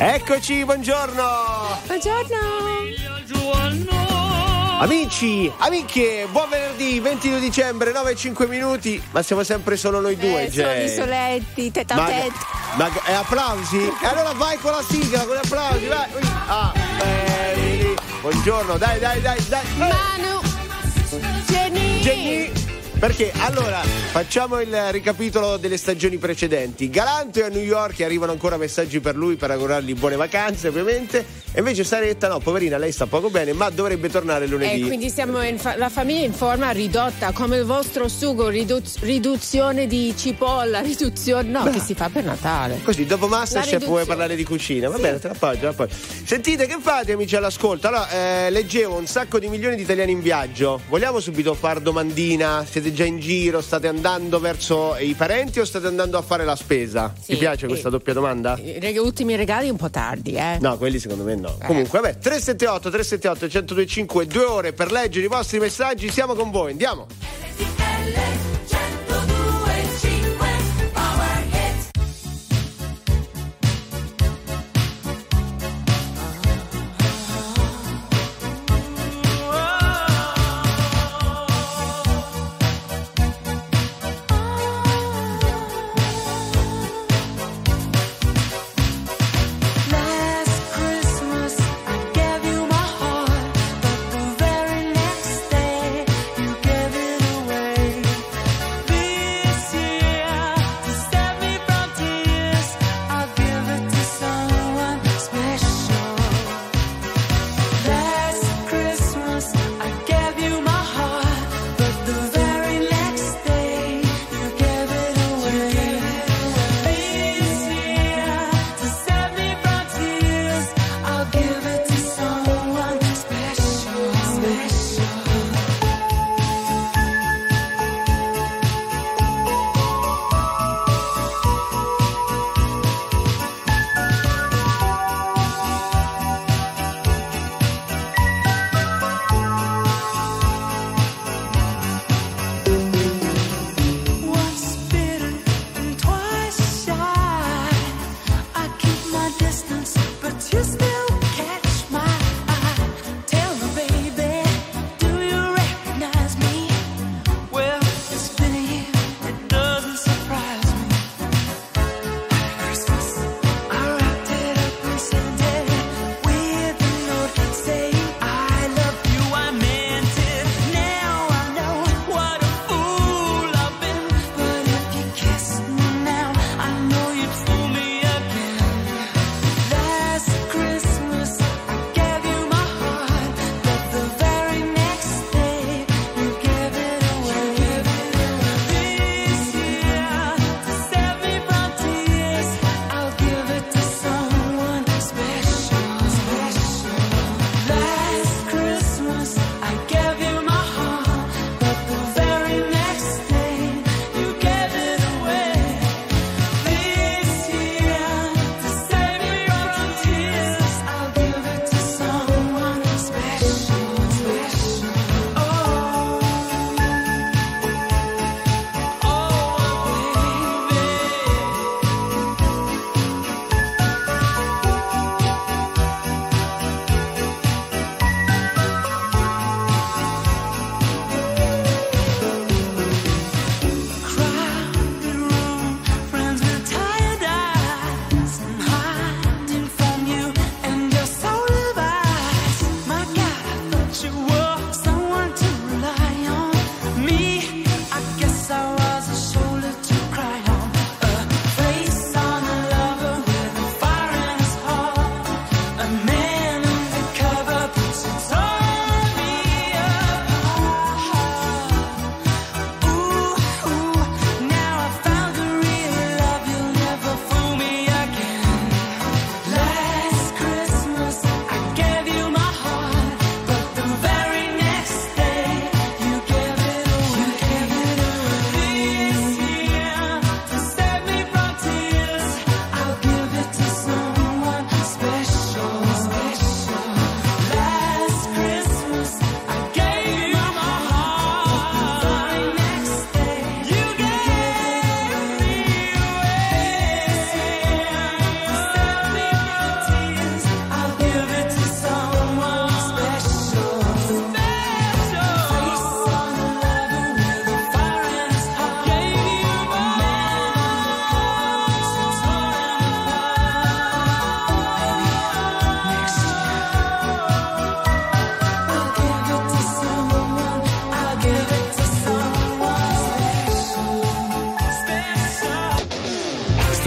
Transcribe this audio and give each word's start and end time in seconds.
Eccoci, 0.00 0.64
buongiorno. 0.64 1.24
Buongiorno. 1.86 2.36
Amici, 4.80 5.50
amiche, 5.58 6.28
buon 6.30 6.48
venerdì 6.48 7.00
22 7.00 7.40
dicembre, 7.40 7.90
9 7.90 8.12
e 8.12 8.14
5 8.14 8.46
minuti. 8.46 9.02
Ma 9.10 9.22
siamo 9.22 9.42
sempre 9.42 9.76
solo 9.76 10.00
noi 10.00 10.16
due, 10.16 10.44
Eh, 10.44 10.50
Jay. 10.50 10.84
i 10.84 10.88
soletti, 10.88 11.70
tete 11.72 11.92
a 11.94 11.96
Ma, 11.96 12.08
ma 12.76 12.88
e 13.06 13.12
applausi? 13.12 13.76
E 14.00 14.06
allora 14.06 14.32
vai 14.34 14.56
con 14.58 14.70
la 14.70 14.82
sigla, 14.88 15.24
con 15.24 15.34
gli 15.34 15.40
applausi, 15.44 15.86
vai. 15.86 16.06
Ah, 16.46 16.72
belli. 16.98 17.94
Buongiorno, 18.20 18.78
dai, 18.78 19.00
dai, 19.00 19.20
dai, 19.20 19.44
dai. 19.48 19.64
Eh. 19.64 19.78
Manu. 19.78 20.40
Jenny. 21.46 22.00
Jenny. 22.00 22.57
Perché 22.98 23.30
allora 23.38 23.80
facciamo 24.10 24.60
il 24.60 24.76
ricapitolo 24.90 25.56
delle 25.56 25.76
stagioni 25.76 26.16
precedenti. 26.18 26.90
Galanto 26.90 27.38
è 27.38 27.44
a 27.44 27.48
New 27.48 27.62
York 27.62 28.00
e 28.00 28.04
arrivano 28.04 28.32
ancora 28.32 28.56
messaggi 28.56 28.98
per 28.98 29.14
lui 29.14 29.36
per 29.36 29.52
augurargli 29.52 29.94
buone 29.94 30.16
vacanze, 30.16 30.66
ovviamente. 30.66 31.24
E 31.52 31.60
invece 31.60 31.84
Saretta, 31.84 32.26
no, 32.26 32.40
poverina, 32.40 32.76
lei 32.76 32.90
sta 32.90 33.06
poco 33.06 33.30
bene, 33.30 33.52
ma 33.52 33.70
dovrebbe 33.70 34.08
tornare 34.10 34.46
lunedì. 34.48 34.82
E 34.82 34.86
quindi 34.86 35.10
siamo 35.10 35.38
fa- 35.56 35.76
la 35.76 35.88
famiglia 35.88 36.26
in 36.26 36.32
forma 36.32 36.70
ridotta, 36.70 37.30
come 37.30 37.56
il 37.58 37.64
vostro 37.64 38.08
sugo, 38.08 38.48
ridu- 38.48 38.98
riduzione 39.00 39.86
di 39.86 40.12
cipolla, 40.16 40.80
riduzione. 40.82 41.48
No, 41.48 41.70
che 41.70 41.78
si 41.78 41.94
fa 41.94 42.08
per 42.08 42.24
Natale. 42.24 42.80
Così, 42.82 43.06
dopo 43.06 43.28
Masterchef 43.28 43.84
vuoi 43.86 44.06
parlare 44.06 44.34
di 44.34 44.42
cucina? 44.44 44.88
Va 44.88 44.96
Sì. 44.96 45.02
bene, 45.02 45.18
te 45.20 45.28
la 45.28 45.34
appoggio, 45.34 45.58
te 45.58 45.64
la 45.64 45.70
appoggio. 45.70 45.94
Sentite, 46.24 46.66
che 46.66 46.76
fate 46.80 47.12
amici 47.12 47.36
all'ascolto? 47.36 47.86
Allora, 47.86 48.10
eh, 48.46 48.50
leggevo 48.50 48.96
un 48.96 49.06
sacco 49.06 49.38
di 49.38 49.46
milioni 49.48 49.76
di 49.76 49.82
italiani 49.82 50.10
in 50.12 50.20
viaggio. 50.20 50.80
Vogliamo 50.88 51.20
subito 51.20 51.54
far 51.54 51.78
domandina? 51.80 52.66
Siete 52.68 52.87
già 52.92 53.04
in 53.04 53.18
giro? 53.18 53.60
State 53.60 53.86
andando 53.88 54.38
verso 54.40 54.96
i 54.98 55.14
parenti 55.14 55.60
o 55.60 55.64
state 55.64 55.86
andando 55.86 56.18
a 56.18 56.22
fare 56.22 56.44
la 56.44 56.56
spesa? 56.56 57.12
Sì, 57.18 57.32
Ti 57.32 57.36
piace 57.38 57.66
questa 57.66 57.88
doppia 57.88 58.12
domanda? 58.12 58.56
I 58.58 58.78
reg- 58.78 58.98
ultimi 59.00 59.36
regali 59.36 59.68
un 59.68 59.76
po' 59.76 59.90
tardi, 59.90 60.34
eh. 60.34 60.58
No, 60.60 60.76
quelli 60.76 60.98
secondo 60.98 61.24
me 61.24 61.34
no. 61.34 61.56
Eh. 61.60 61.66
Comunque, 61.66 62.00
vabbè, 62.00 62.18
378 62.18 62.90
378 62.90 63.44
1025, 63.46 64.26
due 64.26 64.44
ore 64.44 64.72
per 64.72 64.90
leggere 64.92 65.26
i 65.26 65.28
vostri 65.28 65.58
messaggi. 65.58 66.10
Siamo 66.10 66.34
con 66.34 66.50
voi, 66.50 66.72
andiamo. 66.72 67.06
Last 68.14 68.57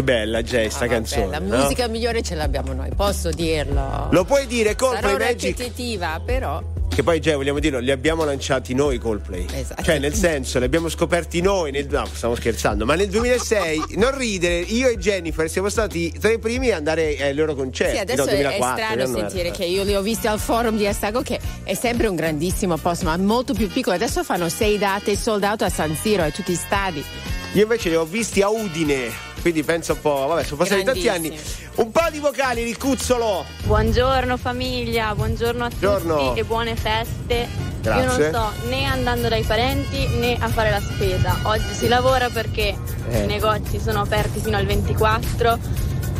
Che 0.00 0.02
bella 0.02 0.42
Jay, 0.42 0.70
sta 0.70 0.84
Ah, 0.84 0.88
vabbè, 0.88 0.92
canzone. 0.94 1.26
la 1.26 1.38
no? 1.38 1.62
musica 1.62 1.86
migliore 1.88 2.22
ce 2.22 2.34
l'abbiamo 2.34 2.72
noi, 2.72 2.90
posso 2.96 3.30
dirlo. 3.30 4.08
Lo 4.10 4.24
puoi 4.24 4.46
dire 4.46 4.74
Coldplay 4.74 5.12
Sarò 5.12 5.24
Magic? 5.24 5.42
ripetitiva, 5.58 6.20
però. 6.24 6.62
Che 6.92 7.04
poi 7.04 7.20
Jay, 7.20 7.34
vogliamo 7.36 7.60
dirlo, 7.60 7.78
li 7.78 7.92
abbiamo 7.92 8.24
lanciati 8.24 8.74
noi 8.74 8.98
Coldplay. 8.98 9.46
Esatto. 9.54 9.82
Cioè, 9.82 9.98
nel 10.00 10.12
senso, 10.12 10.58
li 10.58 10.64
abbiamo 10.64 10.88
scoperti 10.88 11.40
noi. 11.40 11.70
Nel, 11.70 11.86
no, 11.88 12.04
stiamo 12.12 12.34
scherzando. 12.34 12.84
Ma 12.84 12.94
nel 12.96 13.08
2006, 13.08 13.82
non 13.96 14.16
ridere, 14.18 14.58
io 14.58 14.88
e 14.88 14.96
Jennifer 14.98 15.48
siamo 15.48 15.68
stati 15.68 16.10
tra 16.18 16.32
i 16.32 16.38
primi 16.40 16.70
ad 16.70 16.78
andare 16.78 17.16
ai 17.20 17.32
loro 17.34 17.54
concerti. 17.54 17.94
Sì, 17.94 18.00
adesso 18.00 18.24
no, 18.24 18.30
è- 18.30 18.34
2004, 18.34 18.74
è 18.74 19.06
strano 19.06 19.18
sentire 19.18 19.50
che 19.52 19.64
io 19.66 19.84
li 19.84 19.94
ho 19.94 20.02
visti 20.02 20.26
al 20.26 20.40
forum 20.40 20.76
di 20.76 20.86
Astago 20.86 21.22
che 21.22 21.38
è 21.62 21.74
sempre 21.74 22.08
un 22.08 22.16
grandissimo 22.16 22.76
posto, 22.76 23.04
ma 23.04 23.16
molto 23.18 23.54
più 23.54 23.68
piccolo. 23.68 23.94
Adesso 23.94 24.24
fanno 24.24 24.48
sei 24.48 24.76
date 24.76 25.16
sold 25.16 25.44
out 25.44 25.62
a 25.62 25.68
San 25.70 25.94
Siro 25.94 26.24
e 26.24 26.32
tutti 26.32 26.50
i 26.52 26.56
stadi. 26.56 27.04
Io 27.52 27.62
invece 27.62 27.88
li 27.88 27.94
ho 27.96 28.04
visti 28.04 28.42
a 28.42 28.48
Udine. 28.48 29.28
Quindi 29.40 29.62
penso 29.62 29.92
un 29.94 30.00
po', 30.00 30.26
vabbè, 30.28 30.44
sono 30.44 30.56
passati 30.58 30.82
tanti 30.84 31.08
anni. 31.08 31.38
Un 31.76 31.90
po' 31.90 32.08
di 32.10 32.18
vocali, 32.18 32.62
Ricuzzolo. 32.62 33.44
Buongiorno 33.64 34.36
famiglia, 34.36 35.14
buongiorno 35.14 35.64
a 35.64 35.68
tutti 35.70 35.86
Buongiorno. 35.86 36.34
e 36.34 36.44
buone 36.44 36.76
feste. 36.76 37.68
Grazie. 37.80 38.02
Io 38.02 38.06
non 38.06 38.28
sto 38.52 38.68
né 38.68 38.84
andando 38.84 39.28
dai 39.28 39.42
parenti 39.42 40.06
né 40.18 40.36
a 40.38 40.48
fare 40.48 40.70
la 40.70 40.80
spesa. 40.80 41.34
Oggi 41.44 41.72
si 41.72 41.88
lavora 41.88 42.28
perché 42.28 42.76
Eh. 43.08 43.22
i 43.22 43.26
negozi 43.26 43.80
sono 43.80 44.02
aperti 44.02 44.40
fino 44.40 44.58
al 44.58 44.66
24 44.66 45.58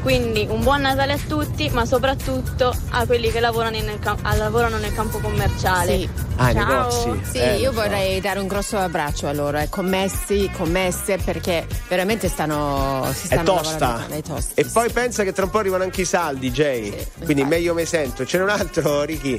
Quindi 0.02 0.46
un 0.48 0.62
buon 0.62 0.80
Natale 0.80 1.12
a 1.12 1.18
tutti, 1.28 1.68
ma 1.70 1.84
soprattutto 1.84 2.74
a 2.90 3.04
quelli 3.06 3.30
che 3.30 3.38
lavorano 3.40 3.78
nel, 3.80 3.98
lavorano 4.36 4.78
nel 4.78 4.94
campo 4.94 5.18
commerciale. 5.18 5.98
Sì. 5.98 6.08
Ah, 6.36 6.52
negozi. 6.52 7.20
Sì, 7.32 7.36
Eh, 7.38 7.56
io 7.58 7.70
lo 7.70 7.76
so. 7.76 7.82
vorrei 7.82 8.18
dare 8.20 8.38
un 8.40 8.46
grosso 8.46 8.78
abbraccio 8.78 9.26
a 9.28 9.32
loro, 9.32 9.58
ai 9.58 9.68
commessi, 9.68 10.50
commesse, 10.56 11.18
perché 11.18 11.66
veramente 11.86 12.28
stanno, 12.28 13.04
si 13.12 13.24
È 13.24 13.26
stanno 13.26 13.44
tosta. 13.56 13.78
lavorando. 13.86 14.14
È 14.14 14.22
tosta. 14.22 14.52
E 14.54 14.64
poi 14.64 14.90
pensa 14.90 15.22
che 15.22 15.32
tra 15.32 15.44
un 15.44 15.50
po' 15.50 15.58
arrivano 15.58 15.82
anche 15.84 16.00
i 16.00 16.04
saldi, 16.06 16.50
Jay. 16.50 16.84
Sì, 16.86 17.06
Quindi 17.24 17.42
infatti. 17.42 17.48
meglio 17.58 17.74
me 17.74 17.84
sento. 17.84 18.24
Ce 18.24 18.38
n'è 18.38 18.42
un 18.44 18.48
altro, 18.50 19.02
Ricky. 19.04 19.38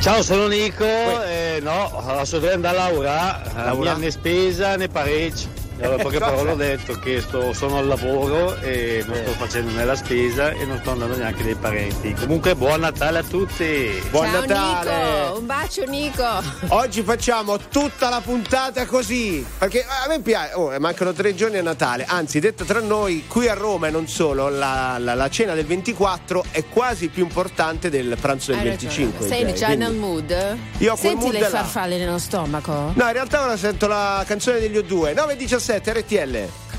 Ciao, 0.00 0.22
sono 0.22 0.48
Nico. 0.48 0.84
Eh, 0.84 1.60
no, 1.62 2.02
adesso 2.06 2.38
devo 2.40 2.54
andare 2.54 2.76
a 2.78 2.82
lavorare. 2.88 3.50
Lavorare? 3.54 3.96
Mia 3.98 4.06
né 4.06 4.10
spesa 4.10 4.74
né 4.76 4.88
pareggio. 4.88 5.46
Allora, 5.82 6.02
poche 6.02 6.18
parole 6.18 6.50
ho 6.50 6.56
detto 6.56 6.92
che 6.98 7.22
sto- 7.22 7.54
sono 7.54 7.78
al 7.78 7.86
lavoro 7.86 8.54
e 8.60 9.02
non 9.06 9.16
sto 9.16 9.30
facendo 9.32 9.72
né 9.72 9.84
la 9.86 9.94
spesa 9.96 10.50
e 10.50 10.66
non 10.66 10.78
sto 10.80 10.90
andando 10.90 11.16
neanche 11.16 11.42
dai 11.42 11.54
parenti. 11.54 12.12
Comunque 12.12 12.54
buon 12.54 12.80
Natale 12.80 13.18
a 13.20 13.22
tutti! 13.22 13.98
Buon 14.10 14.26
Ciao 14.30 14.40
Natale. 14.40 14.90
Nico, 15.24 15.38
un 15.38 15.46
bacio 15.46 15.84
Nico. 15.86 16.42
Oggi 16.68 17.02
facciamo 17.02 17.56
tutta 17.56 18.10
la 18.10 18.20
puntata 18.20 18.84
così. 18.84 19.44
Perché 19.58 19.82
a 19.86 20.06
me 20.06 20.20
piace. 20.20 20.52
Oh, 20.54 20.78
mancano 20.78 21.14
tre 21.14 21.34
giorni 21.34 21.56
a 21.56 21.62
Natale. 21.62 22.04
Anzi, 22.06 22.40
detto 22.40 22.64
tra 22.64 22.80
noi, 22.80 23.24
qui 23.26 23.48
a 23.48 23.54
Roma 23.54 23.86
e 23.86 23.90
non 23.90 24.06
solo, 24.06 24.50
la, 24.50 24.96
la- 24.98 25.14
la 25.14 25.30
cena 25.30 25.54
del 25.54 25.64
24 25.64 26.44
è 26.50 26.62
quasi 26.66 27.08
più 27.08 27.22
importante 27.22 27.88
del 27.88 28.18
pranzo 28.20 28.50
del 28.52 28.60
Hai 28.60 28.66
25. 28.68 29.28
ragione. 29.28 29.44
Sei 29.46 29.54
già 29.54 29.66
Quindi- 29.66 29.84
nel 29.84 29.94
mood? 29.94 30.30
Io 30.78 30.92
ho 30.92 30.96
quel 30.96 31.10
Senti 31.12 31.24
mood 31.24 31.32
le 31.32 31.40
là. 31.40 31.48
farfalle 31.48 31.96
nello 31.96 32.18
stomaco? 32.18 32.72
No, 32.94 33.06
in 33.06 33.12
realtà 33.12 33.42
ora 33.44 33.56
sento 33.56 33.86
la 33.86 34.22
canzone 34.26 34.58
degli 34.60 34.76
O2. 34.76 35.14
917 35.14 35.68
RTL. 35.78 36.69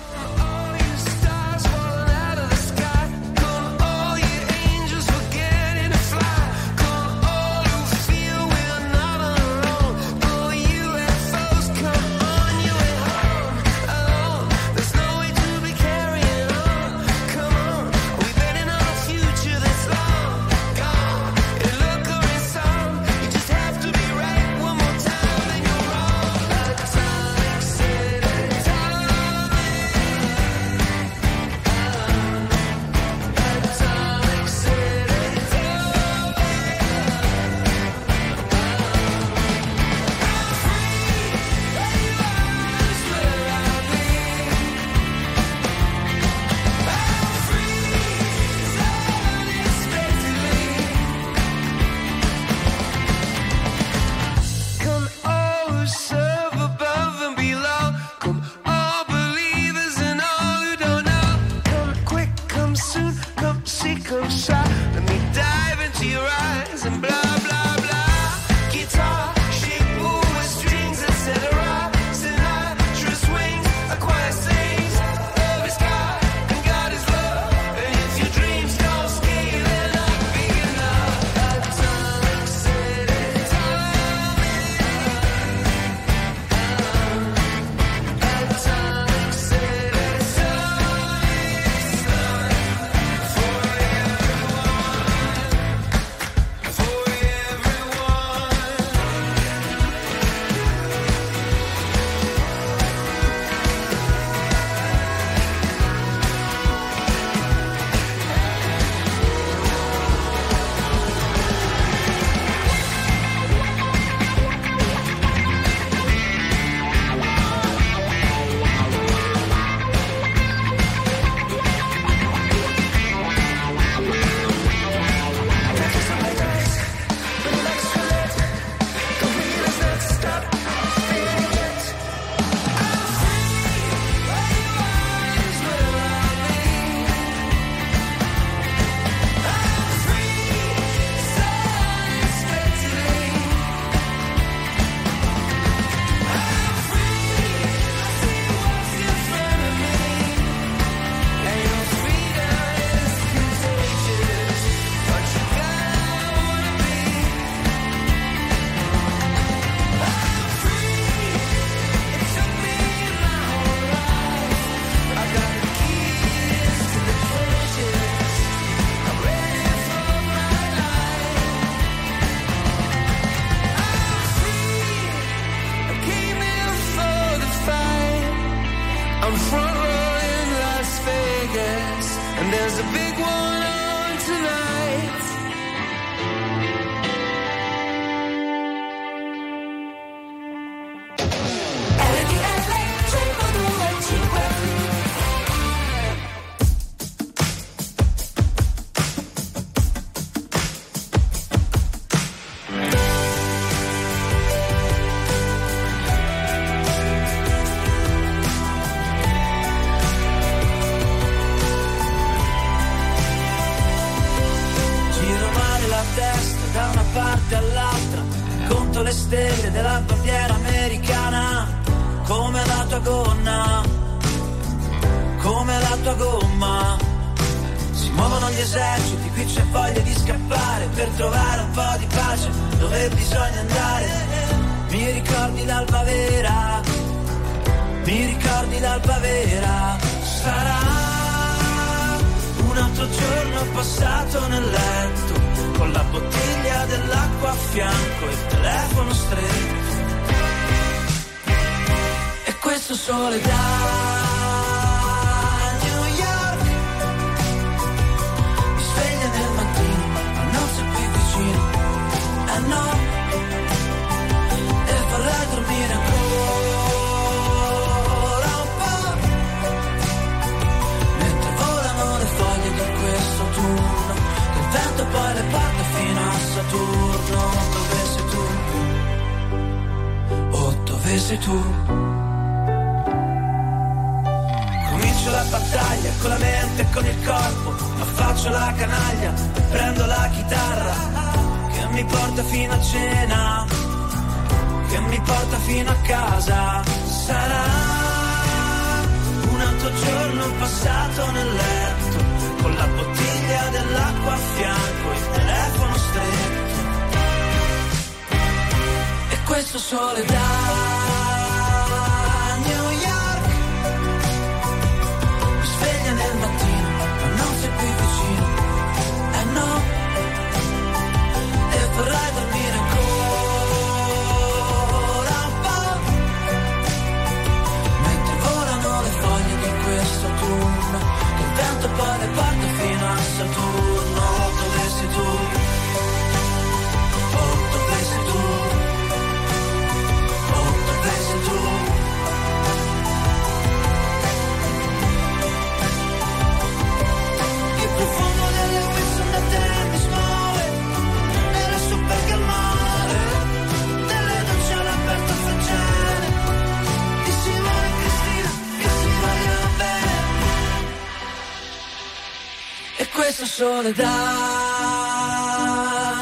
canzone 363.81 363.93
da 363.93 364.13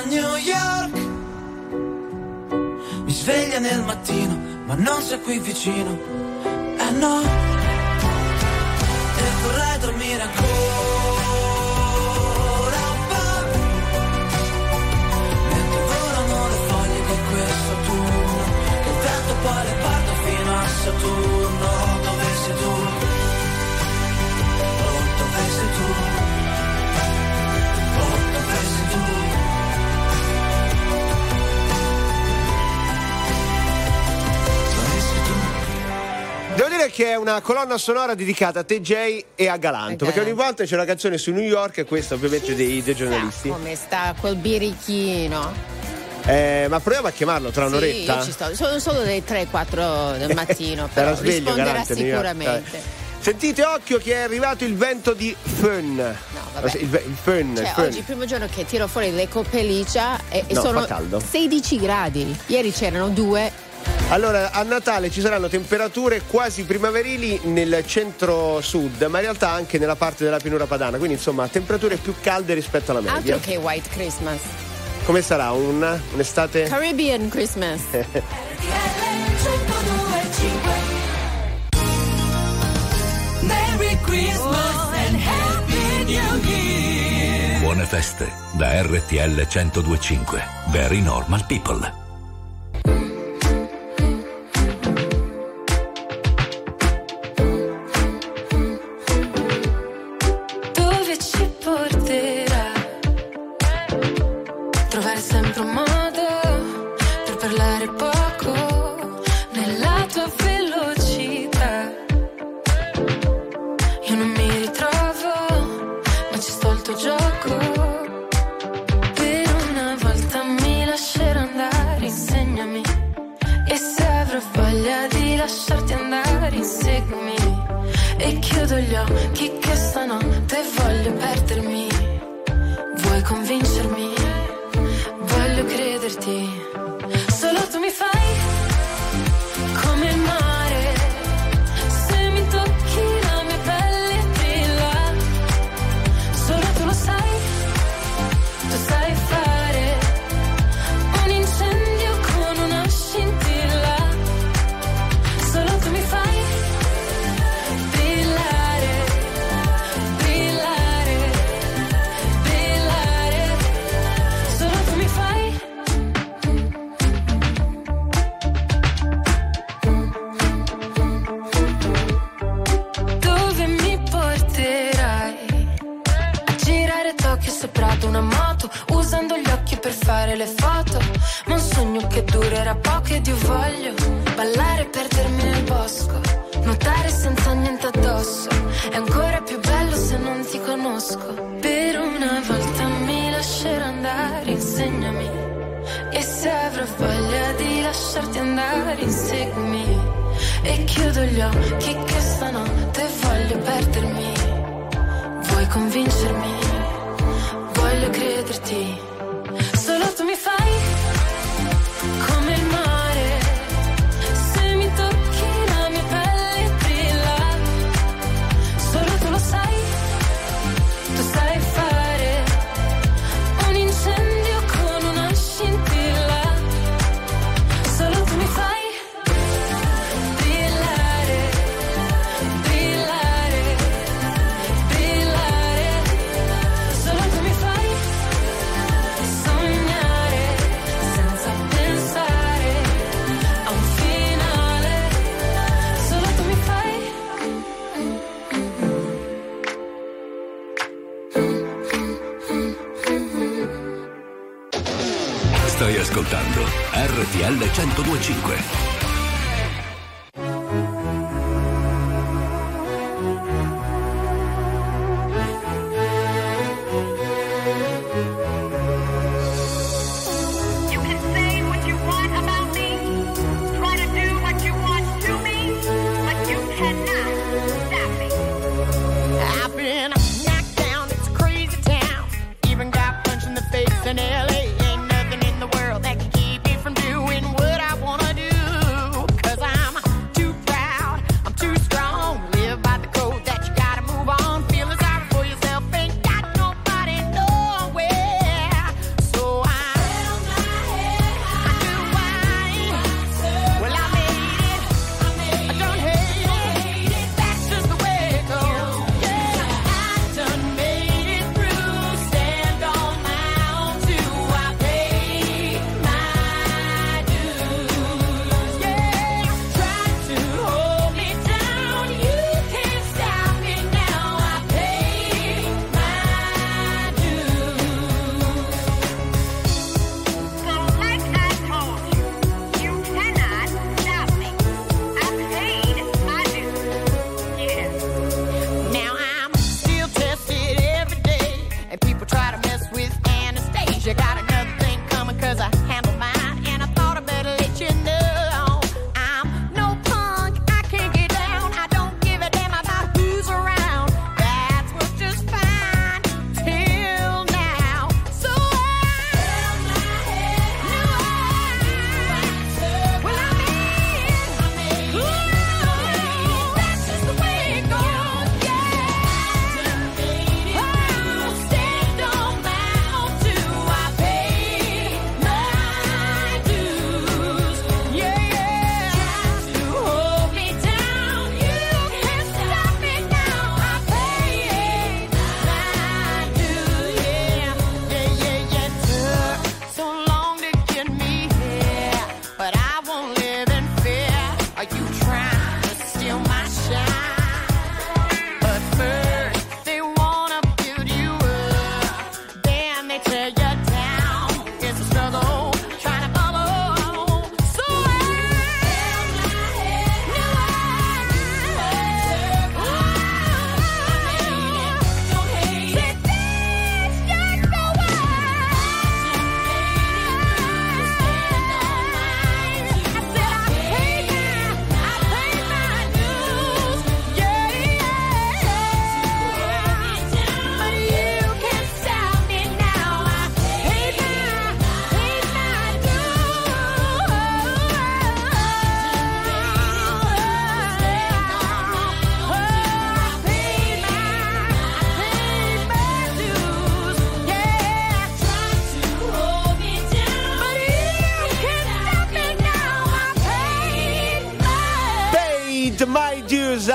New 0.05 0.35
York. 0.37 0.93
Mi 3.03 3.11
sveglia 3.11 3.59
nel 3.59 3.83
mattino, 3.83 4.37
ma 4.65 4.75
non 4.75 5.01
sei 5.01 5.21
qui 5.21 5.39
vicino. 5.39 6.08
una 37.19 37.41
colonna 37.41 37.77
sonora 37.77 38.15
dedicata 38.15 38.59
a 38.59 38.63
TJ 38.63 39.25
e 39.35 39.47
a 39.47 39.57
Galanto. 39.57 40.05
Perché 40.05 40.21
ogni 40.21 40.33
volta 40.33 40.63
c'è 40.63 40.75
una 40.75 40.85
canzone 40.85 41.17
su 41.17 41.31
New 41.31 41.43
York 41.43 41.79
e 41.79 41.83
questa 41.85 42.15
ovviamente 42.15 42.55
dei, 42.55 42.81
dei 42.81 42.95
giornalisti. 42.95 43.49
Come 43.49 43.75
sta 43.75 44.15
quel 44.19 44.35
birichino? 44.35 45.77
Eh, 46.25 46.67
ma 46.69 46.79
proviamo 46.79 47.07
a 47.07 47.11
chiamarlo 47.11 47.49
tra 47.49 47.65
un'oretta. 47.65 48.21
Sì, 48.21 48.33
Sono 48.53 48.79
solo 48.79 49.03
le 49.03 49.23
3-4 49.23 50.17
del 50.17 50.33
mattino, 50.35 50.89
però 50.93 51.15
sveglio, 51.15 51.31
risponderà 51.31 51.65
garante, 51.65 51.95
sicuramente. 51.95 52.97
Sentite, 53.19 53.65
occhio 53.65 53.97
che 53.97 54.13
è 54.13 54.19
arrivato 54.19 54.63
il 54.63 54.75
vento 54.75 55.13
di 55.13 55.35
Fön. 55.59 55.95
No, 55.95 56.03
ah, 56.53 56.61
vabbè. 56.61 56.77
Il, 56.77 57.01
il 57.05 57.17
Fön. 57.21 57.55
Cioè, 57.55 57.65
il 57.65 57.73
fön. 57.75 57.85
oggi 57.85 57.97
il 57.97 58.03
primo 58.03 58.25
giorno 58.25 58.47
che 58.49 58.65
tiro 58.65 58.87
fuori 58.87 59.11
le 59.11 59.27
coppelicia 59.27 60.19
e, 60.29 60.45
e 60.47 60.53
no, 60.53 60.61
sono 60.61 60.87
16 61.19 61.79
gradi. 61.79 62.39
Ieri 62.47 62.71
c'erano 62.71 63.09
due 63.09 63.51
allora, 64.09 64.51
a 64.51 64.63
Natale 64.63 65.11
ci 65.11 65.21
saranno 65.21 65.49
temperature 65.49 66.23
quasi 66.23 66.63
primaverili 66.63 67.41
nel 67.43 67.83
centro-sud, 67.85 69.03
ma 69.03 69.19
in 69.19 69.23
realtà 69.25 69.51
anche 69.51 69.77
nella 69.77 69.95
parte 69.95 70.23
della 70.23 70.39
pianura 70.39 70.65
padana, 70.65 70.97
quindi 70.97 71.13
insomma 71.13 71.47
temperature 71.47 71.95
più 71.97 72.15
calde 72.19 72.55
rispetto 72.55 72.89
alla 72.89 73.01
media. 73.01 73.35
Altro 73.35 73.51
che 73.51 73.57
White 73.57 73.89
Christmas. 73.89 74.41
Come 75.05 75.21
sarà? 75.21 75.51
Un, 75.51 75.99
un'estate? 76.13 76.63
Caribbean 76.63 77.29
Christmas. 77.29 77.81
Merry 83.41 83.97
Christmas 84.01 84.75
oh, 84.75 84.91
and 84.91 85.19
Happy 85.19 86.03
New 86.05 86.43
Year. 86.45 87.59
Buone 87.59 87.85
feste 87.85 88.27
da 88.53 88.81
RTL 88.81 89.45
1025. 89.47 90.43
Very 90.71 90.99
normal 90.99 91.45
people. 91.45 92.07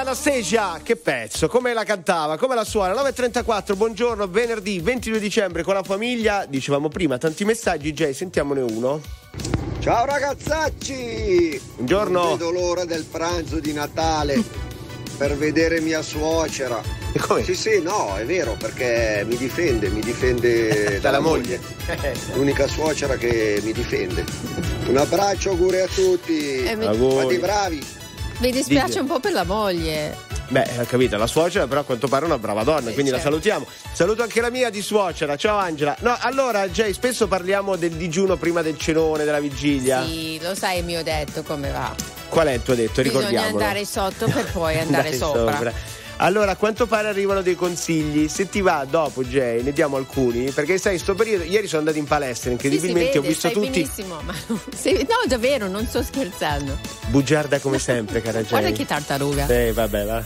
Anastasia, 0.04 0.80
che 0.82 0.96
pezzo, 0.96 1.48
come 1.48 1.72
la 1.72 1.82
cantava, 1.82 2.36
come 2.36 2.54
la 2.54 2.64
suona. 2.64 2.92
9.34, 2.92 3.74
buongiorno, 3.74 4.28
venerdì 4.28 4.78
22 4.78 5.18
dicembre 5.18 5.62
con 5.62 5.72
la 5.72 5.82
famiglia. 5.82 6.44
Dicevamo 6.46 6.88
prima, 6.88 7.16
tanti 7.16 7.46
messaggi, 7.46 7.94
Jay, 7.94 8.12
sentiamone 8.12 8.60
uno. 8.60 9.00
Ciao 9.80 10.04
ragazzacci! 10.04 11.58
Buongiorno. 11.76 12.22
Non 12.22 12.36
vedo 12.36 12.50
l'ora 12.50 12.84
del 12.84 13.04
pranzo 13.04 13.60
di 13.60 13.72
Natale 13.72 14.42
per 15.16 15.38
vedere 15.38 15.80
mia 15.80 16.02
suocera. 16.02 16.82
E 17.14 17.18
come? 17.18 17.42
Sì, 17.42 17.54
sì, 17.54 17.80
no, 17.80 18.14
è 18.14 18.26
vero, 18.26 18.56
perché 18.58 19.24
mi 19.26 19.38
difende, 19.38 19.88
mi 19.88 20.00
difende 20.00 21.00
dalla 21.00 21.20
moglie. 21.20 21.58
moglie. 21.86 22.14
L'unica 22.36 22.66
suocera 22.66 23.16
che 23.16 23.58
mi 23.64 23.72
difende. 23.72 24.22
Un 24.86 24.98
abbraccio, 24.98 25.52
auguri 25.52 25.80
a 25.80 25.86
tutti. 25.86 26.62
E 26.62 26.76
mi... 26.76 26.84
Fate 26.84 27.38
bravi. 27.38 28.02
Mi 28.38 28.50
dispiace 28.50 28.88
Digno. 28.88 29.02
un 29.02 29.06
po' 29.08 29.20
per 29.20 29.32
la 29.32 29.44
moglie. 29.44 30.16
Beh, 30.48 30.68
ho 30.78 30.84
capito, 30.84 31.16
la 31.16 31.26
suocera 31.26 31.66
però 31.66 31.80
a 31.80 31.84
quanto 31.84 32.06
pare 32.06 32.24
è 32.24 32.26
una 32.26 32.38
brava 32.38 32.64
donna, 32.64 32.88
sì, 32.88 32.92
quindi 32.92 33.10
certo. 33.10 33.16
la 33.16 33.30
salutiamo. 33.30 33.66
Saluto 33.92 34.22
anche 34.22 34.40
la 34.40 34.50
mia 34.50 34.70
di 34.70 34.82
suocera, 34.82 35.36
ciao 35.36 35.56
Angela. 35.58 35.96
No, 36.00 36.16
allora 36.20 36.68
Jay, 36.68 36.92
spesso 36.92 37.26
parliamo 37.26 37.76
del 37.76 37.92
digiuno 37.92 38.36
prima 38.36 38.60
del 38.60 38.76
cenone, 38.76 39.24
della 39.24 39.40
vigilia. 39.40 40.04
Sì, 40.04 40.38
lo 40.42 40.54
sai 40.54 40.80
il 40.80 40.84
mio 40.84 41.02
detto 41.02 41.42
come 41.42 41.70
va. 41.70 41.94
Qual 42.28 42.46
è 42.48 42.52
il 42.52 42.62
tuo 42.62 42.74
detto? 42.74 43.00
Ricordiamo. 43.00 43.34
Bisogna 43.36 43.64
andare 43.64 43.84
sotto 43.86 44.26
per 44.26 44.50
poi 44.52 44.78
andare, 44.78 45.08
andare 45.08 45.16
sopra. 45.16 45.52
sopra. 45.54 45.72
Allora, 46.18 46.52
a 46.52 46.56
quanto 46.56 46.86
pare 46.86 47.08
arrivano 47.08 47.42
dei 47.42 47.56
consigli. 47.56 48.28
Se 48.28 48.48
ti 48.48 48.60
va 48.60 48.86
dopo, 48.88 49.24
Jay, 49.24 49.62
ne 49.62 49.72
diamo 49.72 49.96
alcuni. 49.96 50.50
Perché 50.50 50.78
sai, 50.78 50.94
in 50.94 50.98
sto 51.00 51.14
periodo. 51.14 51.44
Ieri 51.44 51.66
sono 51.66 51.80
andato 51.80 51.98
in 51.98 52.04
palestra, 52.04 52.50
incredibilmente, 52.50 53.12
sì, 53.12 53.18
vede, 53.18 53.18
ho 53.18 53.28
visto 53.28 53.50
tutti. 53.50 53.70
Benissimo, 53.70 54.20
ma 54.22 54.34
sei... 54.74 54.94
no, 54.94 55.26
davvero, 55.26 55.68
non 55.68 55.86
sto 55.86 56.02
scherzando. 56.02 56.78
Bugiarda 57.08 57.58
come 57.58 57.78
sempre, 57.78 58.22
cara 58.22 58.40
Jay. 58.40 58.48
Guarda 58.48 58.70
che 58.70 58.86
tartaruga. 58.86 59.46
Eh, 59.46 59.72
vabbè, 59.72 60.04
va. 60.04 60.24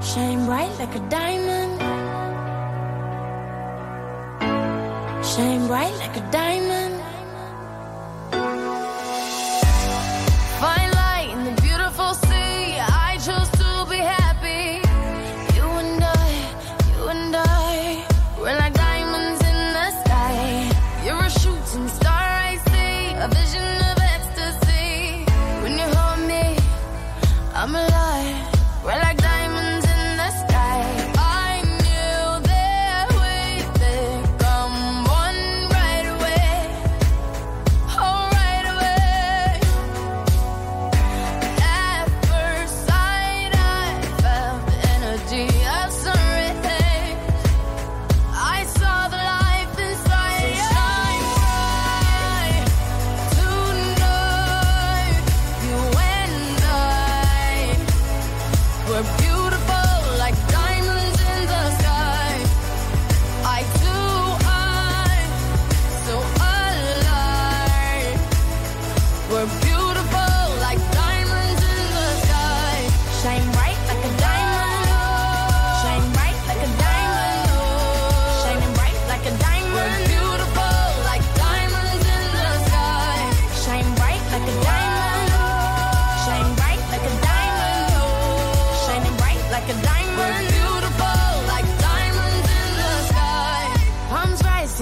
Shine 0.00 0.44
bright 0.44 0.78
like 0.78 0.96
a 0.96 1.00
diamond. 1.08 1.80
Shine 5.24 5.66
bright 5.66 5.94
like 5.98 6.18
a 6.18 6.28
diamond. 6.30 7.03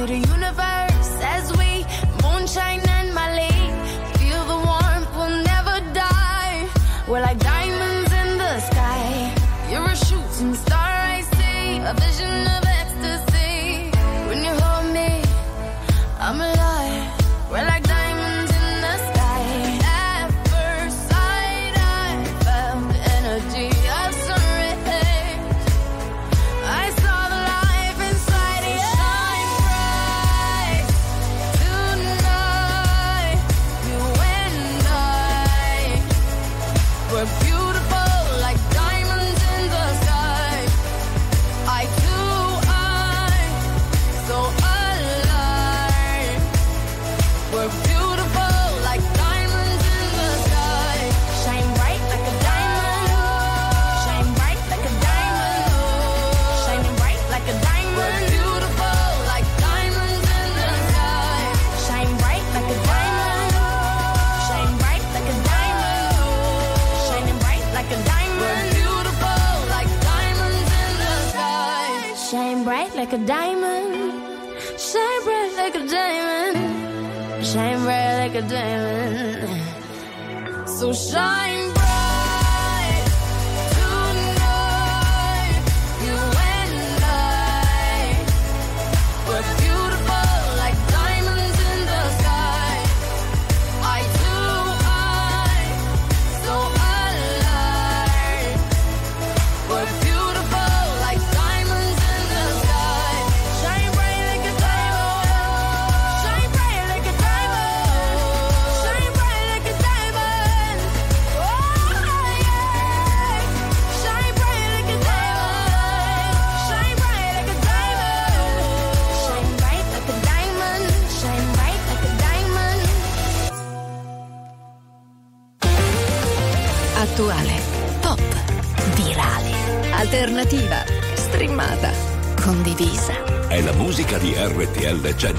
to 0.07 0.09
the 0.09 0.19
universe. 0.19 0.72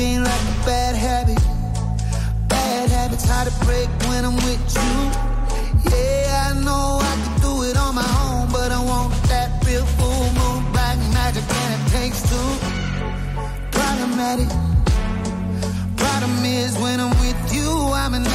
Like 0.00 0.24
like 0.24 0.40
a 0.40 0.64
bad 0.64 0.94
habit. 0.94 1.38
Bad 2.48 2.88
habits 2.88 3.24
hard 3.28 3.48
to 3.48 3.64
break 3.66 3.88
when 4.08 4.24
I'm 4.24 4.36
with 4.48 4.64
you. 4.80 4.96
Yeah, 5.92 6.48
I 6.48 6.60
know 6.64 7.00
I 7.02 7.14
can 7.22 7.40
do 7.44 7.52
it 7.68 7.76
on 7.76 7.94
my 7.94 8.08
own, 8.24 8.50
but 8.50 8.72
I 8.72 8.80
want 8.82 9.12
that 9.28 9.48
real 9.66 9.84
full 9.98 10.24
moon, 10.38 10.72
black 10.72 10.96
magic, 11.12 11.44
and 11.44 11.70
it 11.76 11.84
takes 11.92 12.20
two. 12.30 12.50
Problematic. 13.76 14.48
Problem 15.98 16.44
is, 16.46 16.78
when 16.78 16.98
I'm 16.98 17.14
with 17.20 17.52
you, 17.52 17.68
I'm 17.92 18.14
an 18.14 18.26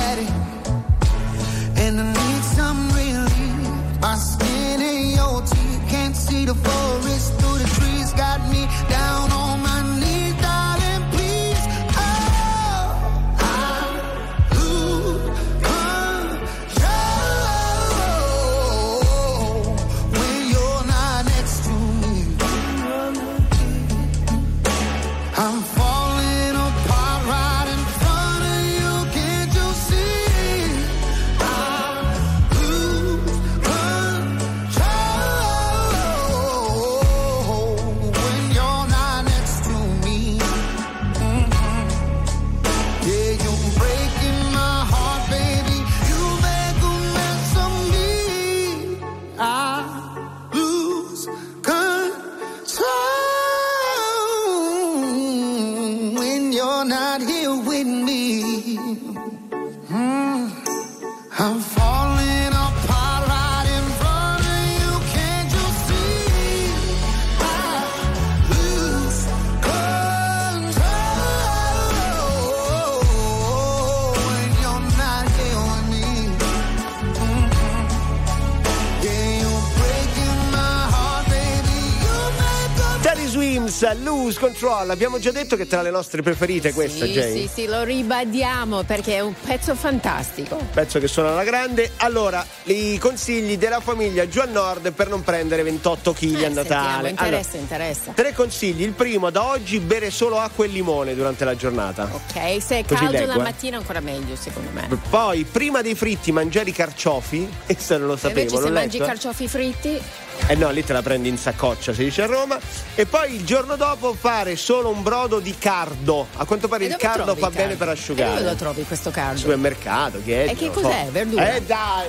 Swims, 83.94 84.04
Lose 84.04 84.40
Control. 84.40 84.90
Abbiamo 84.90 85.20
già 85.20 85.32
detto 85.32 85.56
che 85.56 85.68
tra 85.68 85.82
le 85.82 85.92
nostre 85.92 86.22
preferite 86.24 86.74
questa, 86.74 87.06
Sì, 87.06 87.12
Jay. 87.12 87.42
sì, 87.42 87.50
sì, 87.54 87.66
lo 87.68 87.84
ribadiamo 87.84 88.84
perché 88.84 89.16
è 89.16 89.20
un 89.20 89.34
pezzo 89.46 89.76
fantastico. 89.76 90.58
Pezzo 90.74 91.00
che 91.00 91.08
suona 91.08 91.32
alla 91.32 91.44
grande. 91.44 91.92
Allora, 91.98 92.46
i 92.64 92.98
consigli 92.98 93.58
della 93.58 93.80
famiglia 93.82 94.28
Giù 94.28 94.40
al 94.40 94.50
Nord 94.50 94.92
per 94.92 95.08
non 95.10 95.24
prendere 95.24 95.62
28 95.64 96.14
kg 96.14 96.22
a 96.22 96.26
Eh, 96.26 96.32
Sentiamo, 96.54 96.54
Natale. 96.54 97.10
interessa, 97.10 97.50
Allora, 97.52 97.58
interessa. 97.62 98.12
tre 98.16 98.34
consigli. 98.34 98.82
Il 98.82 98.92
primo, 98.94 99.30
da 99.30 99.44
oggi 99.46 99.80
bere 99.80 100.10
solo 100.10 100.40
acqua 100.40 100.66
e 100.66 100.70
limone 100.70 101.14
durante 101.16 101.46
la 101.46 101.56
giornata. 101.56 102.10
Ok, 102.12 102.62
se 102.62 102.80
è 102.80 102.86
Così 102.86 102.96
caldo 102.96 103.12
leggo, 103.12 103.28
la 103.28 103.36
eh. 103.36 103.38
mattina 103.44 103.78
ancora 103.78 104.00
meglio 104.00 104.36
secondo 104.36 104.70
me. 104.72 104.88
Poi, 105.10 105.44
prima 105.44 105.82
dei 105.82 105.96
fritti, 105.96 106.32
mangiare 106.32 106.70
i 106.70 106.74
carciofi. 106.74 107.48
Questo 107.66 107.98
non 107.98 108.08
lo 108.08 108.16
sapevo, 108.18 108.40
invece 108.42 108.56
se 108.58 108.62
l'ho 108.68 108.74
mangi 108.74 108.96
i 108.96 109.00
letto. 109.00 109.12
carciofi 109.12 109.48
fritti, 109.48 110.02
Eh 110.48 110.56
no, 110.56 110.70
lì 110.70 110.84
te 110.84 110.94
la 110.94 111.02
prendi 111.02 111.28
in 111.30 111.38
saccoccia, 111.38 111.92
si 111.94 112.04
dice 112.04 112.22
a 112.22 112.26
Roma. 112.28 112.60
E 112.94 113.06
poi 113.08 113.34
il 113.36 113.44
giorno 113.46 113.76
dopo 113.76 114.14
fare 114.14 114.56
solo 114.56 114.90
un 114.90 115.02
brodo 115.02 115.40
di 115.40 115.56
cardo. 115.58 116.28
A 116.36 116.46
quanto 116.46 116.68
pare 116.68 116.86
E 116.86 116.88
il 116.90 116.96
cardo 116.98 117.36
fa 117.36 117.48
il 117.48 117.54
bene 117.54 117.70
cardo? 117.70 117.78
per 117.78 117.88
E 117.88 117.92
asciugare. 117.92 118.34
dove 118.40 118.50
lo 118.52 118.56
trovi 118.56 118.84
questo 118.84 119.10
cardo? 119.12 119.40
Supermercato, 119.40 120.22
chiedo. 120.24 120.52
E 120.52 120.56
che 120.56 120.70
cos'è? 120.70 121.08
Verdura? 121.12 121.56
Eh 121.56 121.62
dai! 121.64 122.08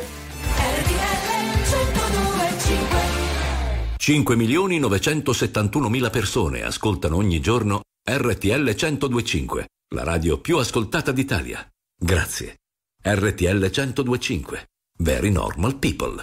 5 3.96 4.36
milioni 4.36 4.78
971 4.78 5.88
mila 5.88 6.10
persone 6.10 6.62
ascoltano 6.62 7.16
ogni 7.16 7.40
giorno 7.40 7.80
RTL 8.08 8.62
1025, 8.74 9.66
la 9.94 10.04
radio 10.04 10.38
più 10.40 10.58
ascoltata 10.58 11.10
d'Italia. 11.10 11.66
Grazie. 11.98 12.56
RTL 13.02 13.58
1025. 13.72 14.66
Very 14.98 15.30
normal 15.30 15.76
people. 15.76 16.22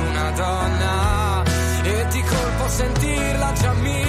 sentirla 2.71 3.51
già 3.53 3.73
mia. 3.73 4.00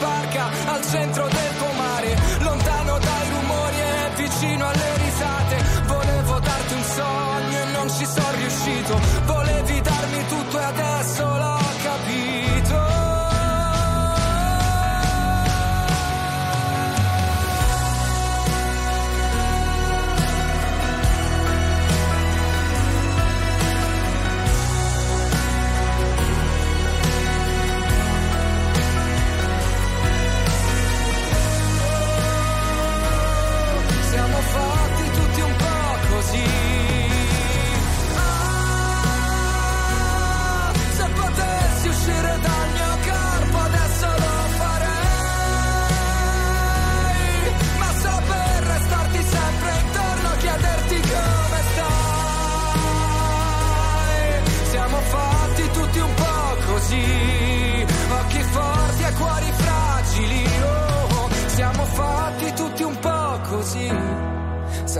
Barca 0.00 0.50
al 0.66 0.82
centro 0.82 1.28
del 1.28 1.54
pomare, 1.58 1.73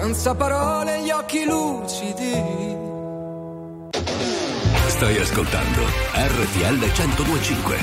Senza 0.05 0.35
parole 0.35 1.01
gli 1.01 1.09
occhi 1.09 1.47
lucidi. 1.47 2.33
Stai 4.89 5.17
ascoltando 5.17 5.81
RTL 6.13 6.79
1025. 6.79 7.77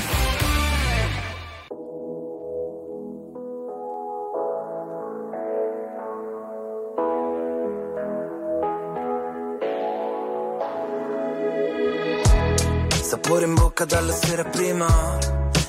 Sapore 13.02 13.46
in 13.46 13.54
bocca 13.54 13.84
dalla 13.84 14.12
sera 14.12 14.44
prima. 14.44 15.18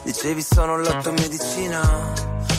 Dicevi 0.04 0.44
sono 0.44 0.78
la 0.78 1.02
tua 1.02 1.14
medicina. 1.14 2.33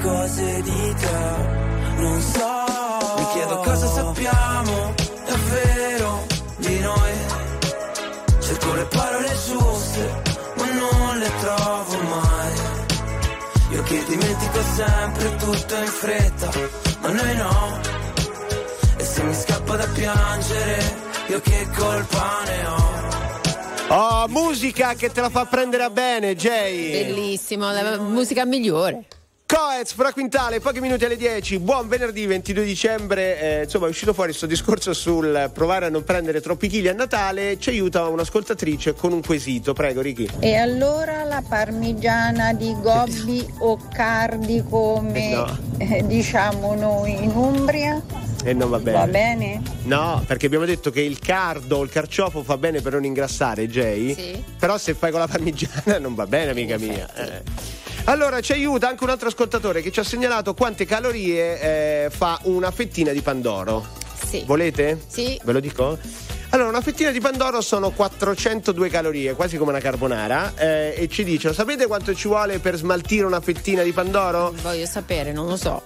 cose 0.00 0.62
di 0.62 0.94
te 0.98 1.58
non 2.00 2.20
so. 2.20 2.58
Mi 3.16 3.26
chiedo 3.32 3.56
cosa 3.58 3.86
sappiamo 3.86 4.94
davvero 5.26 6.26
di 6.56 6.78
noi. 6.80 7.12
Cerco 8.40 8.74
le 8.74 8.84
parole 8.84 9.28
giuste, 9.46 10.22
ma 10.56 10.66
non 10.72 11.18
le 11.18 11.30
trovo 11.40 12.02
mai. 12.02 12.52
Io 13.72 13.82
che 13.82 14.04
dimentico 14.08 14.60
sempre 14.74 15.36
tutto 15.36 15.74
in 15.76 15.86
fretta, 15.86 16.50
ma 17.00 17.08
noi 17.10 17.36
no. 17.36 17.80
E 18.96 19.04
se 19.04 19.22
mi 19.22 19.34
scappa 19.34 19.76
da 19.76 19.86
piangere, 19.86 20.94
io 21.28 21.40
che 21.40 21.68
colpa 21.76 22.42
ne 22.46 22.66
ho? 22.66 22.98
Oh, 23.92 24.28
musica 24.28 24.94
che 24.94 25.10
te 25.10 25.20
la 25.20 25.30
fa 25.30 25.44
prendere 25.46 25.82
a 25.82 25.90
bene, 25.90 26.36
Jay. 26.36 26.90
Bellissimo, 26.90 27.70
la 27.70 27.98
musica 27.98 28.44
migliore. 28.44 29.04
Coez, 29.50 29.94
Fra 29.94 30.12
Quintale, 30.12 30.60
pochi 30.60 30.78
minuti 30.78 31.04
alle 31.04 31.16
10, 31.16 31.58
buon 31.58 31.88
venerdì 31.88 32.24
22 32.24 32.62
dicembre, 32.62 33.40
eh, 33.40 33.62
insomma 33.64 33.86
è 33.86 33.88
uscito 33.88 34.12
fuori 34.12 34.28
questo 34.28 34.46
discorso 34.46 34.92
sul 34.92 35.50
provare 35.52 35.86
a 35.86 35.88
non 35.88 36.04
prendere 36.04 36.40
troppi 36.40 36.68
chili 36.68 36.86
a 36.86 36.92
Natale, 36.92 37.58
ci 37.58 37.70
aiuta 37.70 38.06
un'ascoltatrice 38.06 38.94
con 38.94 39.12
un 39.12 39.20
quesito, 39.22 39.72
prego 39.72 40.02
Ricky. 40.02 40.28
E 40.38 40.54
allora 40.54 41.24
la 41.24 41.42
parmigiana 41.46 42.52
di 42.52 42.76
gobbi 42.80 43.44
o 43.58 43.76
cardi 43.92 44.62
come 44.68 45.30
No. 45.30 45.58
eh, 45.78 46.06
diciamo 46.06 46.76
noi 46.76 47.20
in 47.20 47.30
Umbria? 47.30 48.00
E 48.44 48.52
non 48.52 48.70
va 48.70 48.78
bene. 48.78 48.98
Va 48.98 49.06
bene? 49.08 49.62
No, 49.82 50.22
perché 50.28 50.46
abbiamo 50.46 50.64
detto 50.64 50.92
che 50.92 51.00
il 51.00 51.18
cardo 51.18 51.78
o 51.78 51.82
il 51.82 51.90
carciofo 51.90 52.44
fa 52.44 52.56
bene 52.56 52.80
per 52.82 52.92
non 52.92 53.04
ingrassare, 53.04 53.66
Jay. 53.66 54.14
Sì. 54.14 54.44
Però 54.60 54.78
se 54.78 54.94
fai 54.94 55.10
con 55.10 55.18
la 55.18 55.26
parmigiana 55.26 55.98
non 55.98 56.14
va 56.14 56.26
bene, 56.28 56.52
amica 56.52 56.78
mia. 56.78 57.12
Eh. 57.16 57.79
Allora 58.04 58.40
ci 58.40 58.52
aiuta 58.52 58.88
anche 58.88 59.04
un 59.04 59.10
altro 59.10 59.28
ascoltatore 59.28 59.82
che 59.82 59.90
ci 59.90 60.00
ha 60.00 60.04
segnalato 60.04 60.54
quante 60.54 60.84
calorie 60.84 61.60
eh, 62.06 62.10
fa 62.10 62.38
una 62.44 62.70
fettina 62.70 63.12
di 63.12 63.20
pandoro. 63.20 63.86
Sì. 64.24 64.42
Volete? 64.46 65.00
Sì. 65.06 65.40
Ve 65.42 65.52
lo 65.52 65.60
dico? 65.60 65.98
Allora, 66.52 66.68
una 66.68 66.80
fettina 66.80 67.12
di 67.12 67.20
pandoro 67.20 67.60
sono 67.60 67.90
402 67.90 68.88
calorie, 68.88 69.34
quasi 69.34 69.56
come 69.56 69.70
una 69.70 69.78
carbonara, 69.78 70.54
eh, 70.56 70.94
e 70.96 71.08
ci 71.08 71.22
dice, 71.22 71.52
sapete 71.52 71.86
quanto 71.86 72.12
ci 72.12 72.26
vuole 72.26 72.58
per 72.58 72.74
smaltire 72.74 73.24
una 73.24 73.40
fettina 73.40 73.84
di 73.84 73.92
pandoro? 73.92 74.52
Voglio 74.60 74.86
sapere, 74.86 75.30
non 75.30 75.46
lo 75.46 75.56
so. 75.56 75.80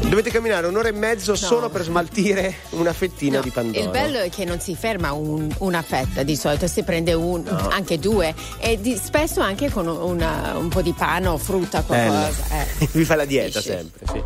Dovete 0.00 0.30
camminare 0.30 0.66
un'ora 0.66 0.88
e 0.88 0.92
mezzo 0.92 1.34
solo 1.34 1.70
per 1.70 1.82
smaltire 1.82 2.54
una 2.70 2.92
fettina 2.92 3.38
No, 3.38 3.42
di 3.42 3.50
pandoro. 3.50 3.82
Il 3.84 3.90
bello 3.90 4.18
è 4.20 4.28
che 4.28 4.44
non 4.44 4.60
si 4.60 4.76
ferma 4.76 5.12
un- 5.12 5.52
una 5.58 5.82
fetta 5.82 6.22
di 6.22 6.36
solito, 6.36 6.66
si 6.68 6.82
prende 6.82 7.14
un, 7.14 7.44
anche 7.70 7.98
due 7.98 8.32
e 8.58 8.80
di- 8.80 9.00
spesso 9.02 9.40
anche 9.40 9.70
con 9.70 9.86
una- 9.88 10.52
un 10.56 10.68
po' 10.68 10.82
di 10.82 10.92
pane 10.92 11.26
o 11.26 11.36
frutta, 11.38 11.82
qualcosa. 11.82 12.44
eh. 12.78 12.88
Vi 12.92 13.04
fa 13.04 13.16
la 13.16 13.24
dieta 13.24 13.60
sempre, 13.60 14.06
sì. 14.12 14.22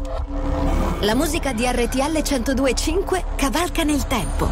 La 1.07 1.15
musica 1.15 1.53
di 1.53 1.65
RTL 1.65 2.23
1025 2.23 3.25
cavalca 3.37 3.83
nel 3.85 4.07
tempo. 4.07 4.49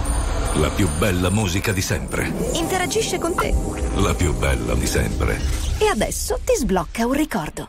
La 0.55 0.71
più 0.71 0.89
bella 0.97 1.29
musica 1.29 1.73
di 1.73 1.83
sempre. 1.83 2.33
Interagisce 2.53 3.19
con 3.19 3.35
te. 3.35 3.53
La 3.97 4.14
più 4.14 4.33
bella 4.35 4.75
di 4.75 4.87
sempre. 4.87 5.39
E 5.79 5.87
adesso 5.89 6.39
ti 6.45 6.55
sblocca 6.57 7.05
un 7.05 7.12
ricordo. 7.12 7.69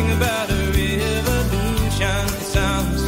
About 0.00 0.50
a 0.50 0.52
revolution. 0.72 2.24
It 2.38 2.46
sounds 2.54 3.02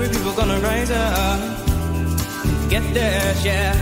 are 0.00 0.08
people 0.08 0.32
gonna 0.32 0.60
rise 0.60 0.90
up 0.90 1.40
and 2.46 2.70
get 2.70 2.84
share? 3.42 3.74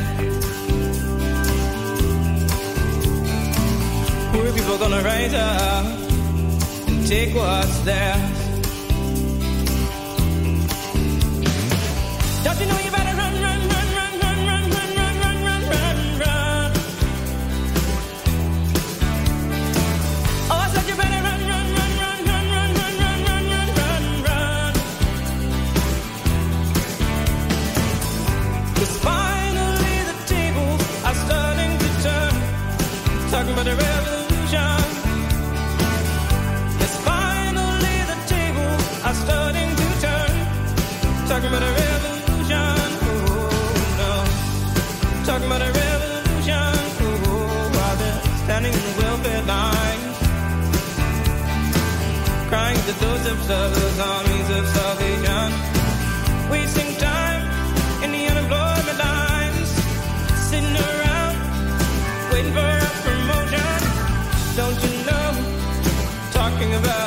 Who 4.33 4.39
are 4.47 4.53
people 4.53 4.79
gonna 4.79 5.03
rise 5.03 5.35
up 5.35 5.85
and 6.89 7.07
take 7.07 7.35
what's 7.35 7.81
theirs? 7.81 8.32
Crying 52.53 52.77
the 52.85 52.93
doorsteps 53.01 53.49
of 53.49 53.75
those 53.75 53.99
armies 53.99 54.51
of 54.51 54.69
salvation. 54.77 55.49
Wasting 56.51 56.95
time 56.99 57.43
in 58.05 58.13
the 58.13 58.27
unemployment 58.27 58.99
lines. 58.99 59.69
Sitting 60.51 60.77
around 60.77 61.35
waiting 62.31 62.53
for 62.53 62.61
a 62.61 62.91
promotion. 63.05 63.81
Don't 64.55 64.79
you 64.85 64.95
know? 65.09 65.29
Talking 66.33 66.75
about 66.75 67.02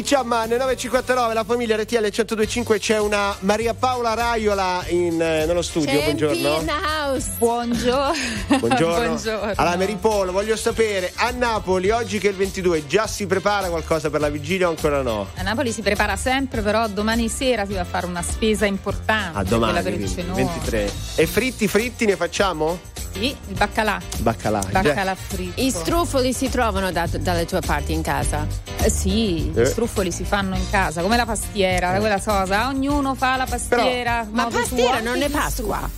Tracy 0.00 0.02
Chapman 0.02 0.48
959 0.48 1.34
la 1.34 1.44
famiglia 1.44 1.76
RTL 1.76 1.96
1025 1.96 2.78
c'è 2.78 2.98
una 2.98 3.34
Maria 3.40 3.74
Paola 3.74 4.14
Raiola 4.14 4.84
in, 4.88 5.20
eh, 5.20 5.44
nello 5.46 5.62
studio 5.62 5.98
Champion 5.98 6.32
buongiorno 6.32 6.72
House. 6.72 7.30
Buongiorno. 7.38 8.12
buongiorno 8.58 9.04
Buongiorno. 9.06 9.52
allora 9.56 9.76
Mary 9.76 9.96
Paul 9.96 10.30
voglio 10.30 10.56
sapere 10.56 11.12
a 11.14 11.30
Napoli 11.30 11.90
oggi 11.90 12.18
che 12.18 12.28
è 12.28 12.30
il 12.30 12.36
22 12.36 12.86
già 12.86 13.06
si 13.06 13.26
prepara 13.26 13.68
qualcosa 13.68 14.10
per 14.10 14.20
la 14.20 14.28
vigilia 14.28 14.66
o 14.68 14.70
ancora 14.70 15.02
no? 15.02 15.28
A 15.36 15.42
Napoli 15.42 15.72
si 15.72 15.82
prepara 15.82 16.16
sempre, 16.16 16.62
però 16.62 16.86
domani 16.88 17.28
sera 17.28 17.66
si 17.66 17.74
va 17.74 17.80
a 17.80 17.84
fare 17.84 18.06
una 18.06 18.22
spesa 18.22 18.66
importante. 18.66 19.38
a 19.38 19.42
domani 19.44 19.82
quindi, 19.82 20.08
cenone. 20.08 20.34
23 20.34 20.92
e 21.16 21.26
fritti 21.26 21.68
fritti 21.68 22.06
ne 22.06 22.16
facciamo? 22.16 22.78
Sì, 23.12 23.26
il 23.48 23.54
baccalà. 23.56 24.00
baccalà 24.18 24.60
Baccalà 24.70 25.14
fritto. 25.14 25.60
I 25.60 25.70
struffoli 25.70 26.32
si 26.32 26.48
trovano 26.48 26.90
da- 26.92 27.06
dalle 27.06 27.44
tue 27.44 27.60
parti 27.60 27.92
in 27.92 28.02
casa? 28.02 28.46
Eh, 28.82 28.88
sì, 28.90 29.52
Eh. 29.54 29.62
i 29.62 29.66
struffoli 29.66 30.10
si 30.12 30.24
fanno 30.24 30.56
in 30.56 30.68
casa, 30.70 31.02
come 31.02 31.16
la 31.16 31.26
pastiera, 31.26 31.98
quella 31.98 32.20
cosa. 32.20 32.68
Ognuno 32.68 33.14
fa 33.14 33.36
la 33.36 33.46
pastiera. 33.46 34.26
Ma 34.30 34.44
modo 34.44 34.58
pastiera 34.58 34.98
suo. 34.98 35.04
non 35.04 35.22
è 35.22 35.28
Pasqua? 35.28 35.90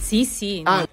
Sì, 0.00 0.24
sì. 0.24 0.60
Ah. 0.64 0.86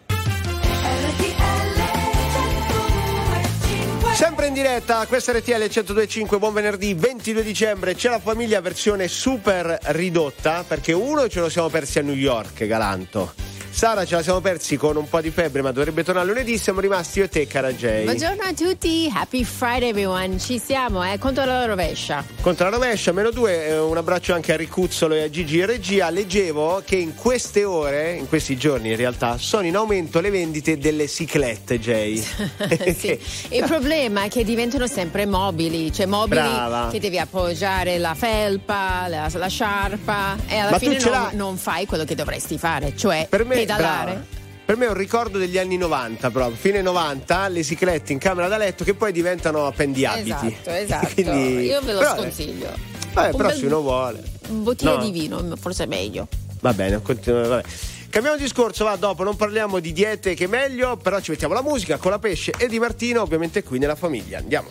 Sempre 4.14 4.48
in 4.48 4.54
diretta, 4.54 5.06
questa 5.08 5.34
è 5.34 5.40
RTL 5.40 5.58
1025, 5.60 6.38
buon 6.40 6.54
venerdì 6.54 6.94
22 6.94 7.44
dicembre, 7.44 7.96
c'è 7.96 8.08
la 8.10 8.20
famiglia 8.20 8.62
versione 8.62 9.10
super 9.10 9.78
ridotta 9.88 10.64
perché 10.66 10.94
uno 10.94 11.28
ce 11.28 11.42
lo 11.42 11.50
siamo 11.50 11.68
persi 11.68 12.00
a 12.00 12.02
New 12.02 12.16
York, 12.16 12.66
Galanto. 12.66 13.34
Sara 13.76 14.06
ce 14.06 14.16
la 14.16 14.24
siamo 14.24 14.40
persi 14.40 14.78
con 14.78 14.96
un 14.96 15.10
po' 15.10 15.20
di 15.20 15.32
febbre 15.32 15.62
ma 15.62 15.74
dovrebbe 15.74 16.02
tornare 16.02 16.26
lunedì, 16.26 16.58
siamo 16.58 16.80
rimasti 16.80 17.20
io 17.20 17.26
e 17.26 17.28
te 17.28 17.46
cara 17.46 17.74
Jay. 17.74 18.06
Buongiorno 18.06 18.42
a 18.42 18.54
tutti, 18.54 19.12
happy 19.14 19.44
Friday 19.44 19.90
everyone, 19.90 20.40
ci 20.40 20.60
siamo, 20.60 21.04
eh, 21.04 21.18
contro 21.18 21.44
la 21.44 21.66
rovescia. 21.66 22.24
Contro 22.40 22.70
la 22.70 22.78
rovescia, 22.78 23.12
meno 23.12 23.32
due, 23.32 23.68
eh, 23.68 23.78
un 23.78 23.98
abbraccio 23.98 24.34
anche 24.34 24.54
a 24.54 24.56
Ricuzzolo 24.56 25.14
e 25.16 25.24
a 25.24 25.30
Gigi 25.30 25.58
in 25.58 25.66
regia. 25.66 26.10
Leggevo 26.10 26.84
che 26.86 26.96
in 26.96 27.16
queste 27.16 27.66
ore, 27.66 28.14
in 28.14 28.30
questi 28.30 28.56
giorni 28.56 28.92
in 28.92 28.96
realtà, 28.96 29.38
sono 29.38 29.66
in 29.66 29.76
aumento 29.76 30.22
le 30.22 30.30
vendite 30.30 30.78
delle 30.78 31.10
ciclette, 31.10 31.78
Jay. 31.78 32.24
Sì. 32.96 33.20
Il 33.50 33.66
problema 33.68 34.24
è 34.24 34.30
che 34.30 34.46
diventano 34.46 34.88
sempre 34.88 35.26
mobili, 35.26 35.92
cioè 35.92 36.06
mobili 36.06 36.40
Brava. 36.40 36.88
che 36.90 37.00
devi 37.02 37.20
appoggiare 37.20 37.98
la 37.98 38.14
felpa, 38.14 39.08
la, 39.10 39.30
la 39.34 39.48
sciarpa 39.48 40.38
e 40.48 40.58
alla 40.58 40.72
Ma 40.72 40.80
fine 40.80 40.98
non, 40.98 41.30
non 41.34 41.58
fai 41.58 41.86
quello 41.86 42.06
che 42.06 42.16
dovresti 42.16 42.58
fare, 42.58 42.96
cioè 42.96 43.28
Per 43.30 43.44
me, 43.44 43.65
pedalare. 43.66 44.12
brava. 44.12 44.26
Per 44.66 44.78
me 44.78 44.86
è 44.86 44.90
un 44.90 44.96
ricordo 44.96 45.38
degli 45.38 45.60
anni 45.60 45.78
90 45.78 46.32
proprio, 46.32 46.56
fine 46.58 46.82
90, 46.82 47.48
le 47.50 47.64
ciclette 47.64 48.12
in 48.14 48.18
camera 48.18 48.48
da 48.48 48.58
letto 48.58 48.84
che 48.84 48.96
poi 48.96 49.12
diventano 49.12 49.68
appendiabiti. 49.68 50.30
Esatto, 50.30 50.70
esatto. 50.72 51.08
Quindi- 51.14 51.66
Io 51.66 51.82
ve 51.82 51.94
lo 51.94 52.00
però- 52.00 52.16
sconsiglio. 52.16 52.70
Vabbè, 53.14 53.30
Un 53.32 53.38
però 53.38 53.50
se 53.52 53.66
uno 53.68 53.82
vuole. 53.82 54.24
Un 54.50 54.64
bottiglie 54.64 54.96
No. 54.96 55.04
di 55.04 55.12
vino, 55.12 55.56
forse 55.60 55.84
è 55.84 55.88
meglio. 55.88 56.28
Va 56.62 56.74
bene, 56.74 57.00
continuo, 57.02 57.48
vabbè. 57.48 57.64
Cambiamo 58.10 58.38
discorso, 58.38 58.86
va 58.86 58.96
dopo, 58.96 59.24
non 59.24 59.36
parliamo 59.36 59.80
di 59.80 59.92
diete 59.94 60.34
che 60.34 60.46
è 60.46 60.48
meglio, 60.48 60.98
però 60.98 61.20
ci 61.20 61.32
mettiamo 61.32 61.54
la 61.54 61.62
musica 61.62 61.98
con 61.98 62.12
la 62.12 62.20
pesce 62.20 62.52
e 62.58 62.68
di 62.68 62.80
Martino, 62.80 63.22
ovviamente 63.22 63.62
qui 63.62 63.78
nella 63.78 63.96
famiglia. 63.96 64.40
Andiamo. 64.40 64.70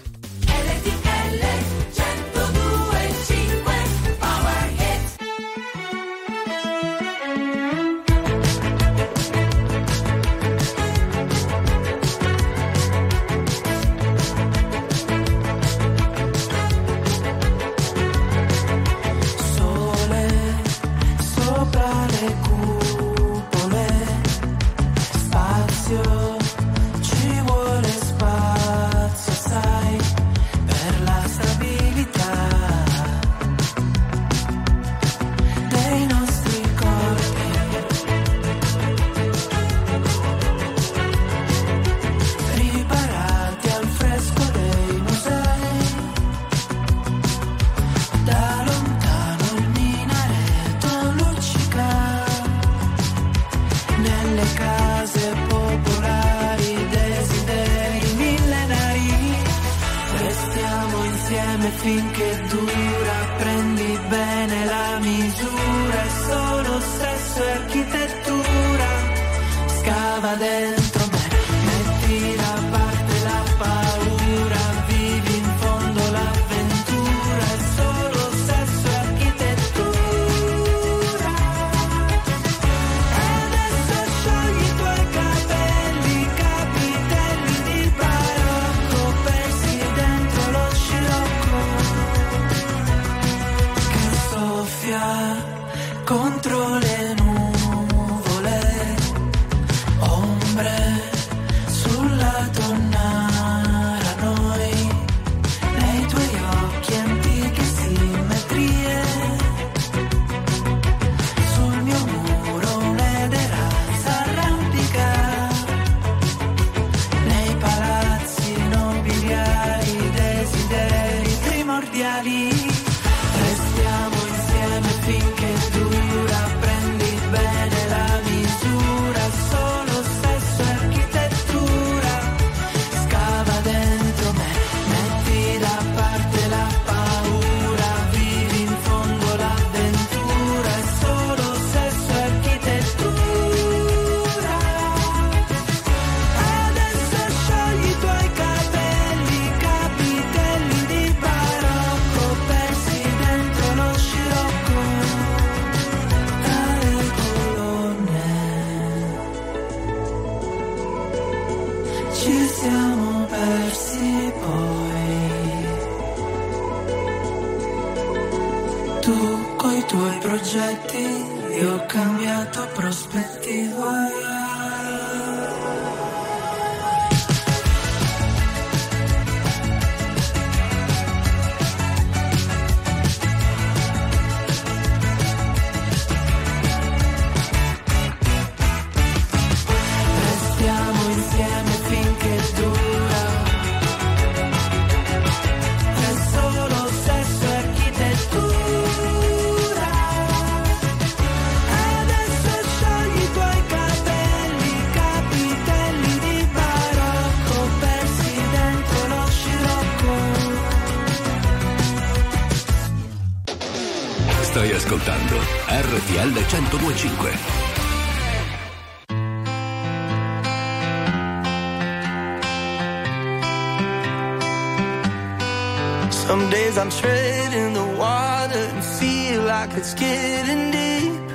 I'm 226.84 226.90
treading 226.90 227.72
the 227.72 227.86
water 227.96 228.58
and 228.58 228.84
feel 228.84 229.44
like 229.44 229.72
it's 229.72 229.94
getting 229.94 230.70
deep. 230.70 231.30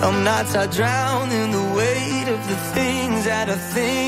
Some 0.00 0.24
nights 0.24 0.54
I 0.56 0.66
drown 0.68 1.30
in 1.30 1.50
the 1.50 1.74
weight 1.76 2.26
of 2.26 2.40
the 2.48 2.56
things 2.72 3.26
that 3.26 3.50
I 3.50 3.56
think. 3.74 4.03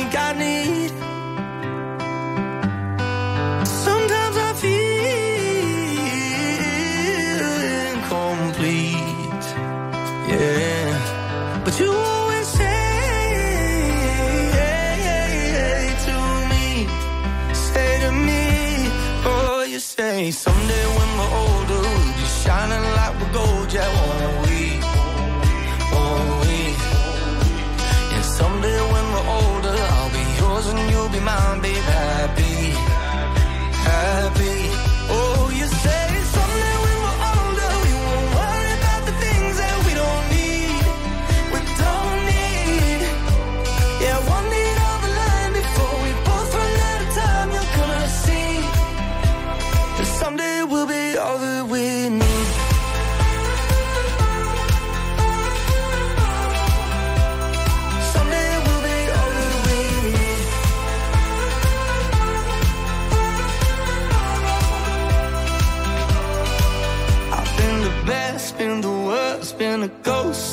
someday 20.32 20.86
when 20.96 21.18
we're 21.18 21.34
older, 21.38 21.80
we'll 21.80 22.16
be 22.16 22.24
shining 22.24 22.82
like 22.96 23.20
we're 23.20 23.32
gold. 23.32 23.55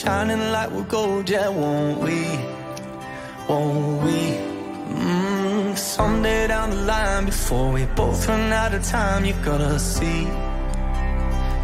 Shining 0.00 0.40
like 0.50 0.70
we're 0.70 0.90
gold, 0.96 1.28
yeah, 1.28 1.48
won't 1.48 1.98
we? 2.00 2.20
Won't 3.48 4.02
we? 4.04 4.18
Mm, 4.94 5.76
someday 5.76 6.46
down 6.46 6.70
the 6.70 6.82
line, 6.92 7.26
before 7.26 7.70
we 7.72 7.84
both 7.84 8.26
run 8.26 8.52
out 8.52 8.72
of 8.72 8.82
time, 8.84 9.24
you 9.26 9.34
gotta 9.44 9.78
see. 9.78 10.24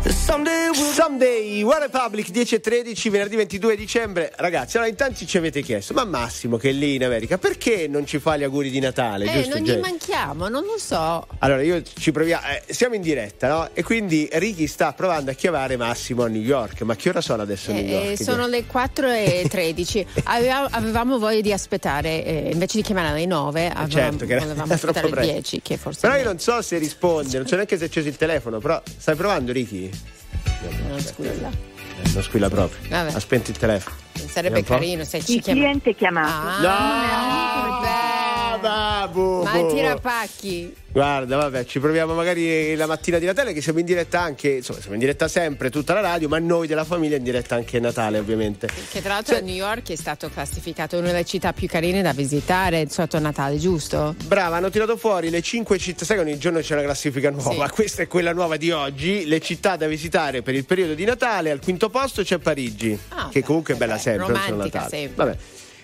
that 0.03 0.13
Someday 0.13 0.66
Someday, 0.77 1.63
One 1.63 1.79
Republic 1.79 2.29
10 2.31 2.57
e 2.57 2.61
13, 2.61 3.09
venerdì 3.09 3.37
22 3.37 3.77
dicembre. 3.77 4.31
Ragazzi, 4.37 4.77
allora 4.77 4.91
in 4.91 4.97
tanti 4.97 5.27
ci 5.27 5.39
avete 5.39 5.63
chiesto, 5.63 5.95
ma 5.95 6.05
Massimo 6.05 6.59
che 6.59 6.69
è 6.69 6.73
lì 6.73 6.97
in 6.97 7.05
America, 7.05 7.39
perché 7.39 7.89
non 7.89 8.05
ci 8.07 8.19
fa 8.19 8.37
gli 8.37 8.43
auguri 8.43 8.69
di 8.69 8.79
Natale? 8.79 9.25
Eh, 9.25 9.33
giusto, 9.33 9.55
non 9.55 9.63
gli 9.63 9.71
Jay? 9.71 9.81
manchiamo, 9.81 10.49
non 10.49 10.65
lo 10.65 10.77
so. 10.77 11.27
Allora 11.39 11.63
io 11.63 11.81
ci 11.83 12.13
proviamo, 12.13 12.45
eh, 12.49 12.75
siamo 12.75 12.95
in 12.95 13.01
diretta, 13.01 13.49
no? 13.49 13.71
E 13.73 13.83
quindi 13.83 14.29
Ricky 14.33 14.67
sta 14.67 14.93
provando 14.93 15.31
a 15.31 15.35
chiamare 15.35 15.79
Massimo 15.79 16.25
a 16.25 16.29
New 16.29 16.43
York. 16.43 16.83
Ma 16.83 16.95
che 16.95 17.09
ora 17.09 17.23
sono 17.23 17.41
adesso 17.41 17.71
a 17.71 17.75
New 17.75 17.83
Eh, 17.83 17.91
York? 17.91 18.21
eh, 18.21 18.23
sono 18.23 18.47
le 18.47 18.67
4 18.67 19.11
e 19.11 19.47
13. 19.49 20.07
Aveva- 20.25 20.69
avevamo 20.71 21.19
voglia 21.19 21.41
di 21.41 21.53
aspettare, 21.55 22.23
eh, 22.23 22.51
invece 22.53 22.77
di 22.77 22.83
chiamare 22.83 23.09
alle 23.09 23.25
9, 23.25 23.67
avevamo, 23.69 23.89
certo, 23.89 24.27
che 24.27 24.33
era 24.35 24.43
volevamo 24.43 24.67
troppo 24.77 24.99
aspettare 24.99 25.07
le 25.09 25.13
presto. 25.15 25.33
10, 25.33 25.63
che 25.63 25.77
forse 25.79 26.01
Però 26.03 26.17
io 26.17 26.25
non 26.25 26.39
so 26.39 26.61
se 26.61 26.77
risponde, 26.77 27.39
non 27.39 27.47
so 27.47 27.55
neanche 27.55 27.79
se 27.79 27.85
è 27.85 27.87
acceso 27.87 28.09
il 28.09 28.17
telefono, 28.17 28.59
però 28.59 28.83
stai 28.99 29.15
provando 29.15 29.53
Ricky? 29.53 29.91
Non 30.97 31.07
squilla. 31.07 31.49
Eh, 31.51 32.11
non 32.13 32.23
squilla 32.23 32.49
proprio. 32.49 32.79
Vabbè. 32.89 33.13
Ha 33.15 33.21
spento 33.21 33.51
il 33.51 33.59
telefono. 33.59 33.97
Sarebbe 34.29 34.63
carino 34.63 35.05
se 35.05 35.23
ci 35.23 35.37
Il 35.37 35.43
chiama. 35.43 35.61
cliente 35.61 35.95
chiamato. 35.95 36.67
Ah, 36.67 37.81
No, 37.81 37.81
babu. 38.57 39.43
ma 39.43 39.67
tira 39.67 39.97
pacchi. 39.97 40.75
Guarda, 40.97 41.37
vabbè, 41.37 41.67
ci 41.67 41.79
proviamo 41.79 42.15
magari 42.15 42.75
la 42.75 42.87
mattina 42.87 43.19
di 43.19 43.27
Natale 43.27 43.53
che 43.53 43.61
siamo 43.61 43.81
in 43.81 43.85
diretta 43.85 44.21
anche, 44.23 44.49
insomma, 44.49 44.79
siamo 44.79 44.95
in 44.95 45.01
diretta 45.01 45.29
sempre 45.29 45.69
tutta 45.69 45.93
la 45.93 46.01
radio, 46.01 46.27
ma 46.29 46.39
noi 46.39 46.67
della 46.67 46.85
famiglia 46.85 47.17
in 47.17 47.23
diretta 47.23 47.55
anche 47.55 47.79
Natale, 47.81 48.19
ovviamente. 48.19 48.67
Che 48.91 49.03
tra 49.03 49.13
l'altro 49.15 49.39
New 49.41 49.55
York 49.55 49.91
è 49.91 49.95
stato 49.97 50.31
classificato 50.31 50.97
una 50.97 51.09
delle 51.09 51.25
città 51.27 51.53
più 51.53 51.69
carine 51.69 52.01
da 52.01 52.13
visitare 52.15 52.89
sotto 52.89 53.19
Natale, 53.19 53.59
giusto? 53.59 54.15
Brava, 54.25 54.57
hanno 54.57 54.71
tirato 54.71 54.97
fuori 54.97 55.29
le 55.29 55.43
5 55.43 55.77
città, 55.79 56.07
sai 56.07 56.17
che 56.17 56.23
ogni 56.23 56.39
giorno 56.39 56.61
c'è 56.61 56.73
una 56.73 56.85
classifica 56.85 57.31
nuova, 57.31 57.67
Sì. 57.67 57.73
questa 57.75 58.03
è 58.03 58.07
quella 58.07 58.33
nuova 58.33 58.57
di 58.57 58.71
oggi, 58.71 59.27
le 59.27 59.41
città 59.41 59.77
da 59.77 59.87
visitare 59.87 60.41
per 60.41 60.55
il 60.55 60.65
periodo 60.65 60.95
di 60.95 61.05
Natale, 61.05 61.51
al 61.51 61.61
quinto 61.61 61.91
posto 61.91 62.23
c'è 62.23 62.39
Parigi, 62.39 62.99
Ah, 63.09 63.29
che 63.31 63.43
comunque 63.43 63.75
è 63.75 63.77
bella 63.77 63.99
sempre, 63.99 64.29
non 64.33 64.37
solo 64.37 64.51
romantica 64.53 64.89
sempre. 64.89 65.25
Vabbè. 65.25 65.37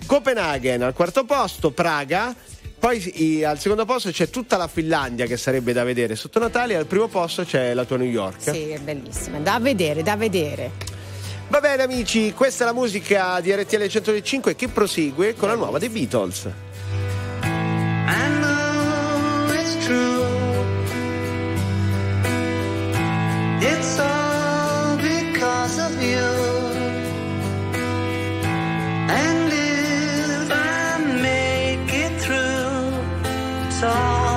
Copenaghen 0.06 0.82
al 0.82 0.94
quarto 0.94 1.24
posto, 1.24 1.70
Praga, 1.70 2.34
poi 2.82 3.22
i- 3.22 3.44
al 3.44 3.60
secondo 3.60 3.84
posto 3.84 4.10
c'è 4.10 4.28
tutta 4.28 4.56
la 4.56 4.66
Finlandia 4.66 5.24
che 5.26 5.36
sarebbe 5.36 5.72
da 5.72 5.84
vedere 5.84 6.16
sotto 6.16 6.40
Natale, 6.40 6.72
e 6.72 6.76
al 6.76 6.86
primo 6.86 7.06
posto 7.06 7.44
c'è 7.44 7.74
la 7.74 7.84
tua 7.84 7.96
New 7.96 8.08
York. 8.08 8.50
Sì, 8.52 8.70
è 8.70 8.78
bellissima. 8.80 9.38
Da 9.38 9.60
vedere, 9.60 10.02
da 10.02 10.16
vedere. 10.16 10.72
Va 11.46 11.60
bene 11.60 11.84
amici, 11.84 12.32
questa 12.32 12.64
è 12.64 12.66
la 12.66 12.72
musica 12.72 13.38
di 13.38 13.52
RTL 13.54 13.86
105 13.86 14.56
che 14.56 14.66
prosegue 14.66 15.36
con 15.36 15.48
la 15.48 15.54
nuova 15.54 15.78
dei 15.78 15.90
Beatles. 15.90 16.48
I 17.44 18.28
know 18.40 19.52
it's 19.52 19.84
true. 19.84 20.24
It's 23.60 23.98
all 24.00 24.96
because 24.96 25.80
of 25.80 26.02
you. 26.02 26.18
And 29.06 29.52
it's 33.84 34.31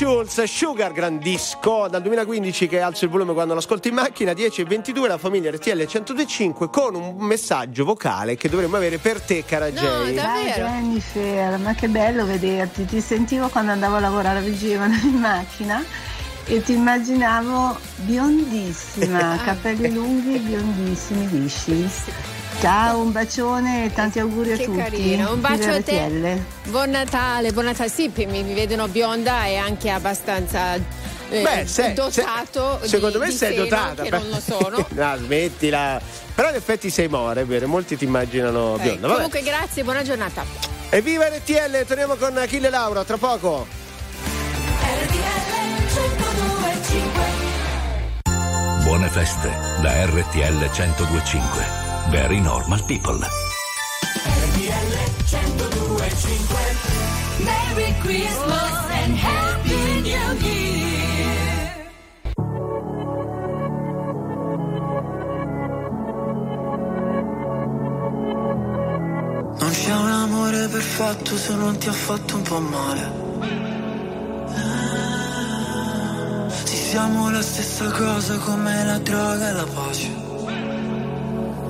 Schulz, 0.00 0.42
Sugar, 0.44 0.92
grandisco, 0.92 1.86
dal 1.86 2.00
2015 2.00 2.68
che 2.68 2.80
alzo 2.80 3.04
il 3.04 3.10
volume 3.10 3.34
quando 3.34 3.52
lo 3.52 3.58
ascolto 3.58 3.88
in 3.88 3.92
macchina, 3.92 4.32
10 4.32 4.62
e 4.62 4.64
22, 4.64 5.06
la 5.06 5.18
famiglia 5.18 5.50
RTL 5.50 5.76
1025 5.76 6.70
con 6.70 6.94
un 6.94 7.16
messaggio 7.18 7.84
vocale 7.84 8.34
che 8.34 8.48
dovremmo 8.48 8.76
avere 8.76 8.96
per 8.96 9.20
te, 9.20 9.44
cara 9.44 9.70
Jay. 9.70 10.14
Ciao 10.14 10.42
Jennifer, 10.42 11.58
ma 11.58 11.74
che 11.74 11.88
bello 11.88 12.24
vederti. 12.24 12.86
Ti 12.86 12.98
sentivo 13.02 13.50
quando 13.50 13.72
andavo 13.72 13.96
a 13.96 14.00
lavorare 14.00 14.38
a 14.38 14.40
Vigevano 14.40 14.94
in 15.02 15.18
macchina 15.18 15.84
e 16.46 16.62
ti 16.62 16.72
immaginavo 16.72 17.78
biondissima, 17.96 19.36
capelli 19.44 19.92
lunghi, 19.92 20.38
biondissimi, 20.38 21.28
lisci. 21.28 22.39
Ciao, 22.60 22.98
un 23.00 23.10
bacione 23.10 23.86
e 23.86 23.92
tanti 23.94 24.18
auguri 24.18 24.52
a 24.52 24.56
Che 24.56 24.64
tutti. 24.66 24.76
carino, 24.76 25.32
un 25.32 25.40
bacio 25.40 25.70
a 25.70 25.80
te. 25.82 26.42
Buon 26.68 26.90
Natale, 26.90 27.52
buon 27.52 27.64
Natale. 27.64 27.88
Sì, 27.88 28.12
mi, 28.26 28.42
vedono 28.52 28.86
bionda 28.88 29.46
e 29.46 29.56
anche 29.56 29.88
abbastanza 29.88 30.74
eh, 30.74 31.42
Beh, 31.42 31.64
sei- 31.66 31.94
dotato. 31.94 32.78
se- 32.82 32.88
secondo 32.88 33.16
di- 33.18 33.24
me 33.24 33.30
di 33.30 33.36
sei 33.36 33.52
seno, 33.54 33.62
dotata. 33.64 34.02
Che 34.02 34.10
non 34.10 34.28
lo 34.28 34.40
sono. 34.40 34.86
no, 34.92 35.16
smettila. 35.16 36.00
Però 36.34 36.50
in 36.50 36.54
effetti 36.56 36.90
sei 36.90 37.08
more, 37.08 37.40
è 37.40 37.44
vero, 37.46 37.66
molti 37.66 37.96
ti 37.96 38.04
immaginano 38.04 38.76
Eh, 38.76 38.82
bionda. 38.82 39.00
Vabbè. 39.06 39.14
comunque 39.14 39.42
grazie, 39.42 39.82
buona 39.82 40.02
giornata. 40.02 40.44
Evviva 40.90 41.28
RTL, 41.28 41.86
torniamo 41.86 42.16
con 42.16 42.36
Achille 42.36 42.68
Laura, 42.68 43.04
tra 43.04 43.16
poco. 43.16 43.66
Buone 48.82 49.08
feste 49.08 49.48
da 49.80 50.04
RTL 50.04 50.68
1025. 50.70 51.89
Very 52.08 52.40
normal 52.40 52.80
people. 52.86 53.18
Merry 57.44 57.94
Christmas 58.00 58.90
and 59.00 59.14
Happy 59.16 60.00
New 60.00 60.32
Year. 60.40 60.70
Non 69.58 69.70
c'è 69.70 69.94
un 69.94 70.10
amore 70.10 70.68
perfetto 70.68 71.36
se 71.36 71.54
non 71.54 71.78
ti 71.78 71.88
ha 71.88 71.92
fatto 71.92 72.36
un 72.36 72.42
po' 72.42 72.60
male. 72.60 73.28
Sì, 76.64 76.76
siamo 76.76 77.30
la 77.30 77.42
stessa 77.42 77.90
cosa 77.90 78.36
come 78.38 78.84
la 78.84 78.98
droga 78.98 79.48
e 79.48 79.52
la 79.52 79.66
pace. 79.74 80.29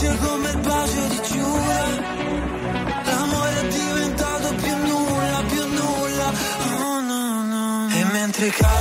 Dolce 0.00 0.16
come 0.16 0.48
il 0.48 0.58
bacio 0.60 1.06
di 1.08 1.20
Giura 1.30 1.84
L'amore 3.04 3.60
è 3.60 3.68
diventato 3.68 4.54
più 4.54 4.76
nulla, 4.76 5.42
più 5.46 5.66
nulla. 5.66 6.32
Oh 6.78 7.00
no 7.00 7.42
no 7.44 7.88
E 7.90 8.04
mentre 8.04 8.48
cadono 8.48 8.79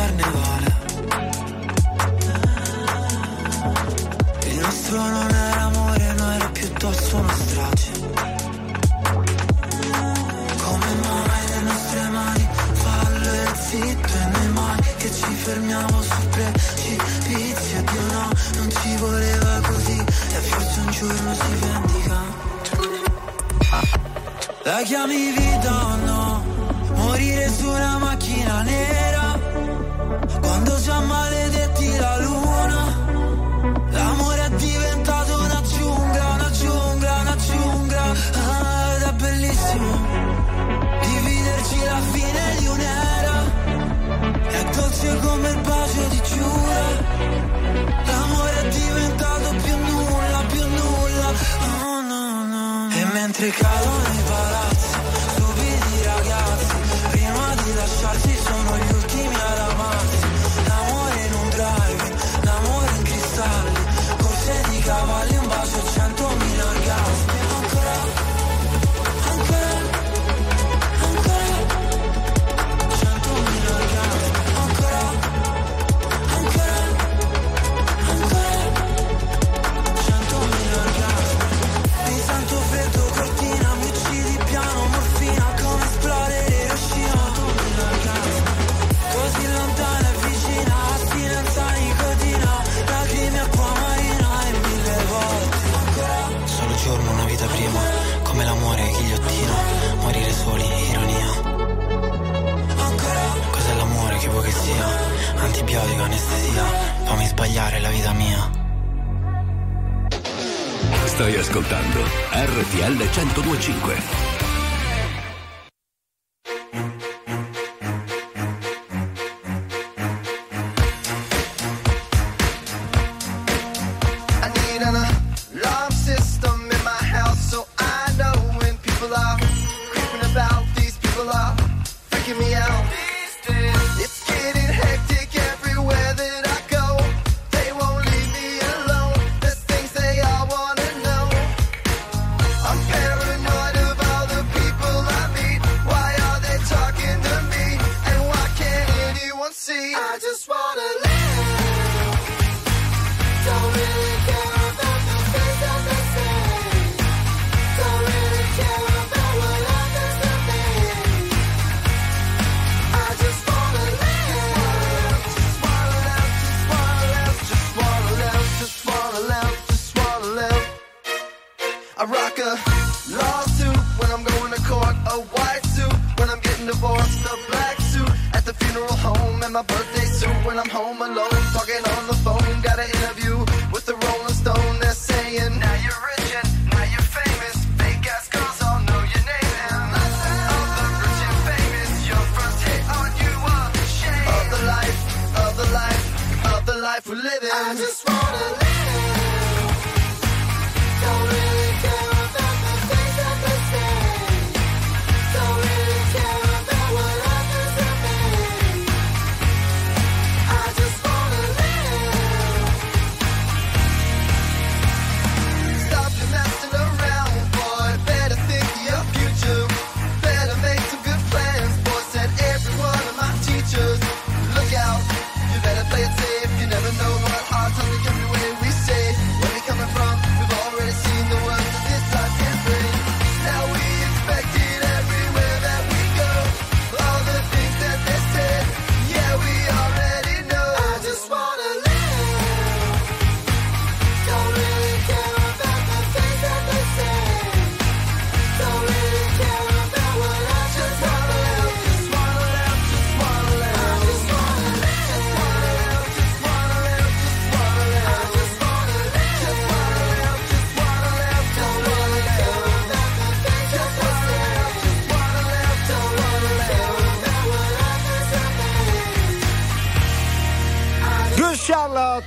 carne 0.00 0.29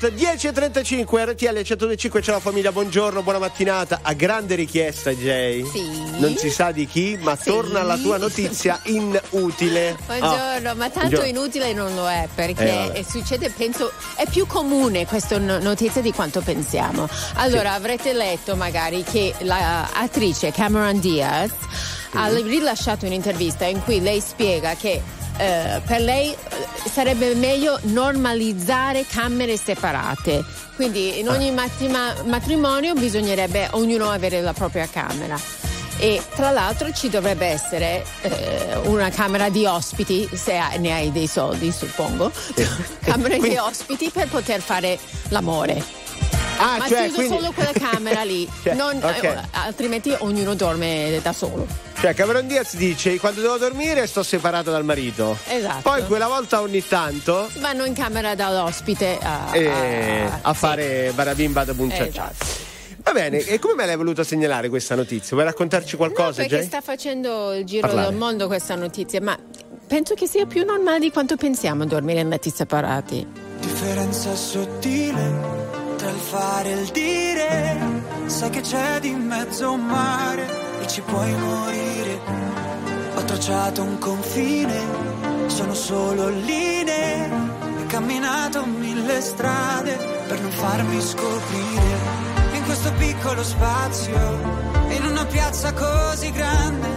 Sport 0.04 0.16
10.35 0.16 1.30
RTL 1.30 1.62
125 1.62 2.20
c'è 2.20 2.32
la 2.32 2.42
famiglia, 2.42 2.74
buongiorno, 2.74 3.24
buona 3.24 3.40
mattinata. 3.40 4.00
A 4.02 4.12
grande 4.12 4.56
richiesta, 4.56 5.12
Jay. 5.12 5.66
Sì. 5.66 6.20
Non 6.20 6.36
si 6.36 6.50
sa 6.50 6.72
di 6.72 6.86
chi, 6.86 7.18
ma 7.22 7.38
sì. 7.38 7.50
torna 7.50 7.84
la 7.84 7.96
tua 7.96 8.18
notizia 8.18 8.82
inutile. 8.84 9.96
Buongiorno, 10.06 10.72
ah. 10.72 10.74
ma 10.74 10.90
tanto 10.90 11.00
buongiorno. 11.00 11.26
inutile 11.26 11.72
non 11.72 11.96
lo 11.96 12.10
è 12.10 12.28
perché 12.36 12.92
eh, 12.92 13.06
succede, 13.08 13.50
penso, 13.50 13.94
è 14.16 14.28
più 14.28 14.46
comune 14.46 15.06
questa 15.06 15.38
notizia 15.38 16.02
di 16.02 16.12
quanto 16.12 16.42
pensiamo. 16.42 17.08
Allora, 17.36 17.70
sì. 17.70 17.76
avrete 17.78 18.12
letto 18.12 18.58
magari 18.58 19.04
che 19.04 19.34
l'attrice 19.40 20.48
la 20.48 20.54
Cameron 20.54 21.00
Diaz 21.00 21.52
mm. 21.52 22.18
ha 22.18 22.28
rilasciato 22.28 23.06
un'intervista 23.06 23.64
in 23.64 23.82
cui 23.82 24.02
lei 24.02 24.20
spiega 24.20 24.76
che 24.76 25.22
Uh, 25.34 25.82
per 25.88 26.00
lei 26.00 26.36
sarebbe 26.90 27.34
meglio 27.36 27.80
normalizzare 27.84 29.06
camere 29.08 29.58
separate. 29.58 30.44
Quindi 30.76 31.20
in 31.20 31.30
ogni 31.30 31.52
matrima- 31.52 32.16
matrimonio 32.26 32.94
bisognerebbe 32.94 33.68
ognuno 33.72 34.10
avere 34.10 34.42
la 34.42 34.54
propria 34.54 34.88
camera. 34.88 35.40
E 36.00 36.22
tra 36.36 36.50
l'altro 36.52 36.92
ci 36.92 37.10
dovrebbe 37.10 37.46
essere 37.46 38.04
eh, 38.22 38.78
una 38.86 39.10
camera 39.10 39.50
di 39.50 39.66
ospiti, 39.66 40.28
se 40.34 40.58
ha- 40.58 40.72
ne 40.78 40.92
hai 40.92 41.12
dei 41.12 41.28
soldi, 41.28 41.72
suppongo. 41.72 42.32
camera 43.04 43.38
di 43.38 43.56
ospiti 43.58 44.10
per 44.12 44.28
poter 44.28 44.60
fare 44.62 44.98
l'amore. 45.30 46.02
Ah, 46.58 46.78
Ma 46.78 46.88
cioè, 46.88 47.04
chiuso 47.04 47.16
quindi- 47.16 47.36
solo 47.38 47.52
quella 47.52 47.72
camera 47.74 48.24
lì, 48.24 48.48
Cioè, 48.64 48.74
non- 48.74 49.02
eh, 49.04 49.38
altrimenti 49.52 50.14
ognuno 50.20 50.56
dorme 50.56 51.20
da 51.22 51.32
solo. 51.34 51.68
Cioè, 52.04 52.14
Cameron 52.16 52.48
Diaz 52.48 52.76
dice: 52.76 53.18
Quando 53.18 53.40
devo 53.40 53.58
dormire 53.58 54.06
sto 54.08 54.24
separato 54.24 54.70
dal 54.70 54.84
marito. 54.84 55.38
Esatto. 55.48 55.84
Poi 55.84 56.06
quella 56.06 56.28
volta 56.28 56.60
ogni 56.60 56.86
tanto 56.86 57.50
Vanno 57.60 57.86
in 57.86 57.94
camera 57.94 58.36
dall'ospite 58.36 59.18
a, 59.22 59.56
eh, 59.56 59.68
a- 59.70 60.40
a 60.42 60.54
fare 60.54 61.14
barabim 61.16 61.54
badabum 61.54 61.90
cia 61.90 61.96
cia. 61.96 62.30
Esatto. 62.30 62.46
Va 63.04 63.14
bene, 63.14 63.38
e 63.46 63.58
come 63.58 63.76
me 63.76 63.86
l'hai 63.86 63.96
voluto 63.96 64.22
segnalare 64.26 64.68
questa 64.68 64.96
notizia? 64.96 65.30
Vuoi 65.38 65.46
raccontarci 65.46 65.96
qualcosa, 65.96 66.42
perché 66.42 66.58
Jay? 66.58 66.66
sta 66.66 66.82
facendo 66.82 67.54
il 67.54 67.64
giro 67.64 67.88
Parlare. 67.88 68.10
del 68.10 68.18
mondo 68.18 68.48
questa 68.48 68.76
notizia, 68.76 69.22
ma 69.22 69.38
penso 69.88 70.14
che 70.14 70.28
sia 70.28 70.46
più 70.46 70.66
normale 70.66 71.00
di 71.00 71.10
quanto 71.10 71.38
pensiamo 71.38 71.86
dormire 71.86 72.20
in 72.20 72.28
letti 72.28 72.50
separati. 72.54 73.26
Differenza 73.62 74.36
sottile 74.36 75.32
tra 75.96 76.10
il 76.10 76.18
fare 76.18 76.70
e 76.70 76.82
il 76.82 76.88
dire. 76.90 77.78
Sai 78.26 78.50
che 78.50 78.60
c'è 78.60 79.00
di 79.00 79.12
mezzo 79.12 79.72
un 79.72 79.86
mare 79.86 80.72
e 80.84 80.88
ci 80.88 81.02
puoi 81.02 81.34
morire. 81.36 82.20
Ho 83.16 83.24
tracciato 83.24 83.82
un 83.84 83.98
confine, 84.00 84.78
sono 85.48 85.74
solo 85.74 86.28
linee. 86.28 87.30
Ho 87.80 87.86
camminato 87.88 88.66
mille 88.66 89.22
strade 89.22 89.94
per 90.28 90.40
non 90.42 90.52
farmi 90.52 91.00
scoprire. 91.02 92.22
In 92.54 92.64
questo 92.66 92.92
piccolo 92.94 93.44
spazio, 93.44 94.20
in 94.90 95.06
una 95.06 95.26
piazza 95.26 95.74
così 95.74 96.32
grande, 96.32 96.88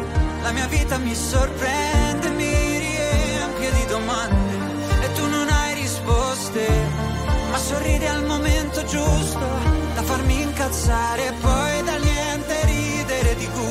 la 0.42 0.50
mia 0.52 0.66
vita 0.66 0.98
mi 0.98 1.14
sorprende, 1.14 2.28
mi 2.30 2.78
riempie 2.86 3.70
di 3.72 3.86
domande 3.86 4.54
e 5.02 5.12
tu 5.12 5.28
non 5.28 5.48
hai 5.48 5.74
risposte, 5.74 6.66
ma 7.50 7.58
sorridi 7.58 8.06
al 8.06 8.24
momento 8.24 8.84
giusto 8.84 9.46
da 9.94 10.02
farmi 10.02 10.42
incazzare 10.42 11.28
e 11.28 11.32
poi 11.40 11.82
da 11.84 11.96
niente 11.98 12.15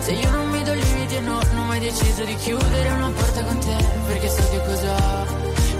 Se 0.00 0.12
io 0.12 0.30
non 0.30 0.48
mi 0.48 0.62
do 0.62 0.72
limiti 0.72 1.14
e 1.16 1.20
no, 1.20 1.40
non 1.52 1.58
ho 1.58 1.64
mai 1.64 1.80
deciso 1.80 2.24
di 2.24 2.34
chiudere 2.36 2.90
una 2.90 3.10
porta 3.10 3.42
con 3.44 3.58
te, 3.58 3.76
perché 4.06 4.28
so 4.28 4.48
che 4.50 4.60
cosa, 4.64 5.26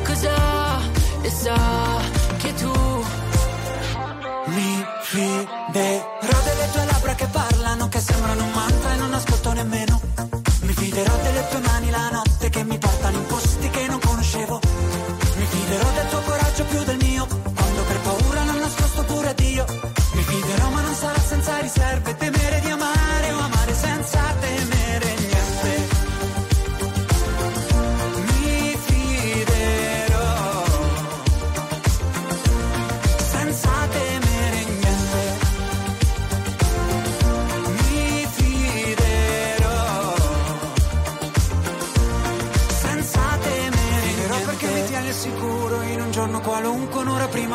cosa, 0.05 0.80
e 1.22 1.30
so 1.30 1.55
che 2.38 2.55
tu 2.55 2.72
Mi 4.47 4.84
fiderò 5.02 6.38
delle 6.44 6.70
tue 6.72 6.84
labbra 6.84 7.14
che 7.14 7.26
parlano, 7.26 7.88
che 7.88 8.01
sembrano 8.01 8.44
un 8.44 8.51
mantra 8.52 8.92
e 8.94 8.97
non 8.97 9.14
ascolto 9.14 9.52
nemmeno. 9.52 10.01
Mi 10.62 10.72
fiderò 10.72 11.16
delle 11.22 11.48
tue 11.48 11.60
mani 11.60 11.90
la 11.90 12.10
notte 12.10 12.48
che 12.48 12.64
mi 12.64 12.78
portano 12.78 13.16
in 13.16 13.26
posti 13.26 13.70
che 13.70 13.86
non 13.86 14.01
conoscevo. 14.01 14.60
Mi 15.36 15.47
fiderò 15.47 15.90
del 15.92 16.09
tuo 16.09 16.20
coraggio 16.20 16.64
più 16.64 16.82
del 16.84 16.97
mio, 16.97 17.26
quando 17.26 17.82
per 17.82 18.01
paura 18.01 18.44
l'ho 18.44 18.59
nascosto 18.59 19.02
pure 19.05 19.34
Dio. 19.34 19.64
Mi 20.14 20.22
fiderò 20.22 20.68
ma 20.70 20.80
non 20.80 20.94
sarà 20.94 21.20
senza 21.20 21.59
riserve, 21.59 22.14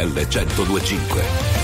RTL 0.00 0.08
1025. 0.08 1.59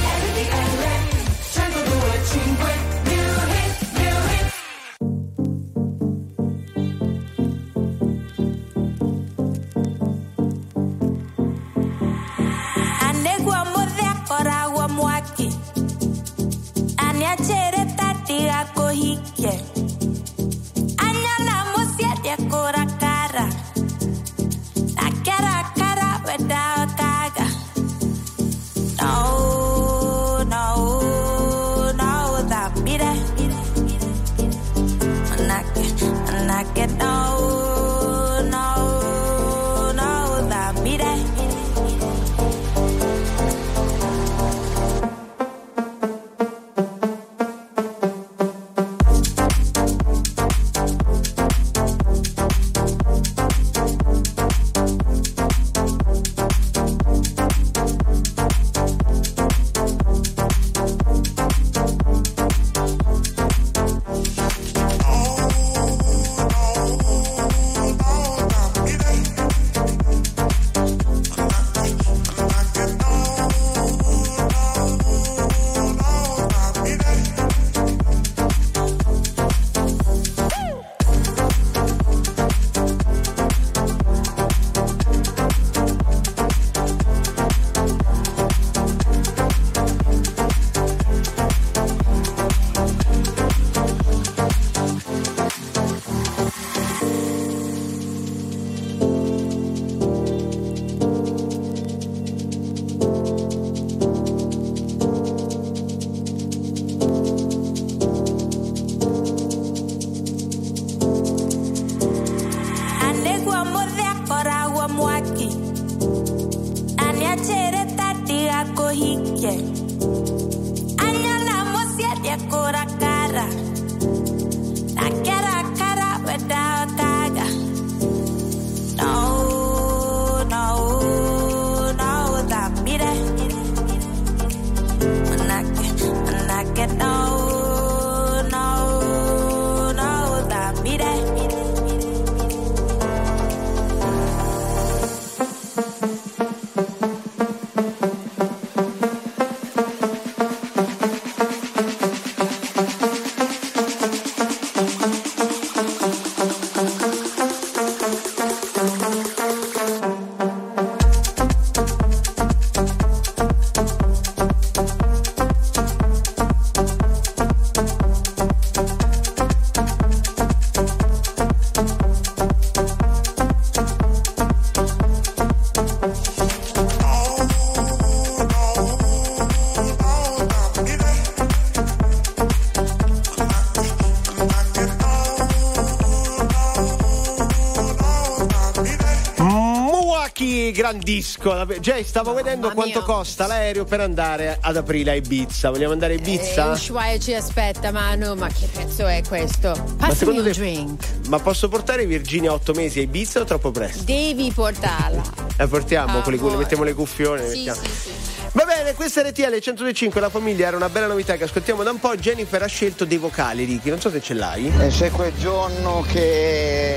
Ricky 190.91 191.01
Grandisco. 191.01 191.53
La- 191.53 191.67
Jay, 191.81 192.05
stavo 192.05 192.33
vedendo 192.33 192.71
quanto 192.73 193.03
costa 193.03 193.47
l'aereo 193.47 193.85
per 193.85 194.01
andare 194.01 194.59
ad 194.61 194.77
aprile 194.77 195.11
a 195.13 195.15
Ibiza. 195.15 195.71
Vogliamo 195.71 195.93
andare 195.93 196.15
a 196.15 196.17
Eh, 196.17 196.21
Ibiza? 196.21 196.71
Ushuaia 196.71 197.19
ci 197.19 197.35
aspetta, 197.35 197.91
Manu, 197.91 198.35
ma 198.35 198.49
che 198.49 198.67
prezzo 198.73 199.07
è 199.07 199.23
questo? 199.27 199.71
Passami 199.97 200.15
secondo 200.15 200.41
un 200.43 200.47
te- 200.47 200.53
drink. 200.53 201.05
Ma 201.29 201.39
posso 201.41 201.69
portare 201.69 202.07
Virginia 202.07 202.51
a 202.51 202.55
otto 202.55 202.73
mesi 202.73 203.01
a 203.01 203.03
Ibiza 203.03 203.41
o 203.41 203.45
troppo 203.45 203.71
presto? 203.73 204.05
Devi 204.05 204.53
portarla. 204.53 205.23
La 205.57 205.67
portiamo, 205.67 206.19
Ah, 206.19 206.23
con 206.23 206.33
le, 206.33 206.39
cu- 206.39 206.47
le 206.47 206.53
voi. 206.55 206.63
mettiamo 206.63 206.85
le 206.85 206.95
cuffione. 206.95 207.49
Sì, 207.49 207.57
mettiamo. 207.65 207.81
sì, 207.83 207.91
sì. 207.91 208.11
Va 208.53 208.65
bene, 208.65 208.95
questa 208.95 209.23
è 209.23 209.29
RTL 209.29 209.59
125, 209.61 210.19
la 210.21 210.31
famiglia 210.31 210.69
era 210.69 210.77
una 210.77 210.89
bella 210.89 211.07
novità 211.09 211.37
che 211.37 211.45
ascoltiamo 211.45 211.83
da 211.83 211.91
un 211.91 211.99
po'. 212.01 212.17
Jennifer 212.17 212.63
ha 212.63 212.67
scelto 212.67 213.05
dei 213.05 213.19
vocali, 213.19 213.65
Ricky, 213.65 213.91
non 213.91 214.01
so 214.01 214.09
se 214.11 214.23
ce 214.23 214.33
l'hai. 214.35 214.73
E 214.81 214.91
se 214.91 215.11
quel 215.11 215.33
giorno 215.37 216.03
che 216.11 216.96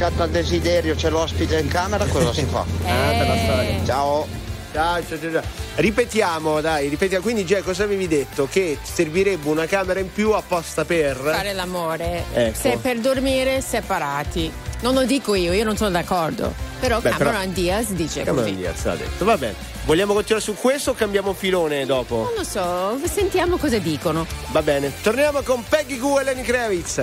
scatta 0.00 0.24
il 0.24 0.30
desiderio 0.30 0.94
c'è 0.94 1.10
l'ospite 1.10 1.58
in 1.58 1.68
camera, 1.68 2.06
cosa 2.06 2.32
si 2.32 2.46
fa? 2.46 2.60
Ah, 2.60 2.64
per 3.18 3.28
la 3.28 3.36
storia. 3.36 3.84
Ciao. 3.84 4.26
Ciao, 4.72 5.02
ciao, 5.06 5.20
ciao, 5.20 5.32
ciao. 5.32 5.42
Ripetiamo, 5.74 6.60
dai, 6.62 6.88
ripetiamo. 6.88 7.22
Quindi, 7.22 7.44
Jay, 7.44 7.60
cosa 7.60 7.82
avevi 7.84 8.08
detto? 8.08 8.48
Che 8.50 8.78
servirebbe 8.80 9.46
una 9.50 9.66
camera 9.66 10.00
in 10.00 10.10
più 10.10 10.30
apposta 10.30 10.86
per. 10.86 11.16
Fare 11.16 11.52
l'amore. 11.52 12.24
Ecco. 12.32 12.58
Se 12.58 12.78
per 12.80 12.98
dormire 13.00 13.60
separati. 13.60 14.50
Non 14.80 14.94
lo 14.94 15.04
dico 15.04 15.34
io, 15.34 15.52
io 15.52 15.64
non 15.64 15.76
sono 15.76 15.90
d'accordo. 15.90 16.54
Però 16.80 16.98
Beh, 17.00 17.10
però- 17.10 17.30
Cameron 17.32 17.52
Diaz 17.52 17.90
dice 17.90 18.22
Cameron 18.22 18.44
così. 18.44 18.56
Diaz 18.56 18.86
ha 18.86 18.94
detto. 18.94 19.24
Va 19.26 19.36
bene. 19.36 19.54
Vogliamo 19.84 20.14
continuare 20.14 20.42
su 20.42 20.54
questo 20.54 20.92
o 20.92 20.94
cambiamo 20.94 21.34
filone 21.34 21.84
dopo? 21.84 22.22
Non 22.22 22.32
lo 22.36 22.44
so, 22.44 22.98
sentiamo 23.06 23.58
cosa 23.58 23.76
dicono. 23.76 24.26
Va 24.52 24.62
bene. 24.62 24.90
Torniamo 25.02 25.42
con 25.42 25.62
Peggy 25.68 25.98
Gu 25.98 26.20
e 26.20 26.24
Lenny 26.24 26.42
Kravitz. 26.42 27.02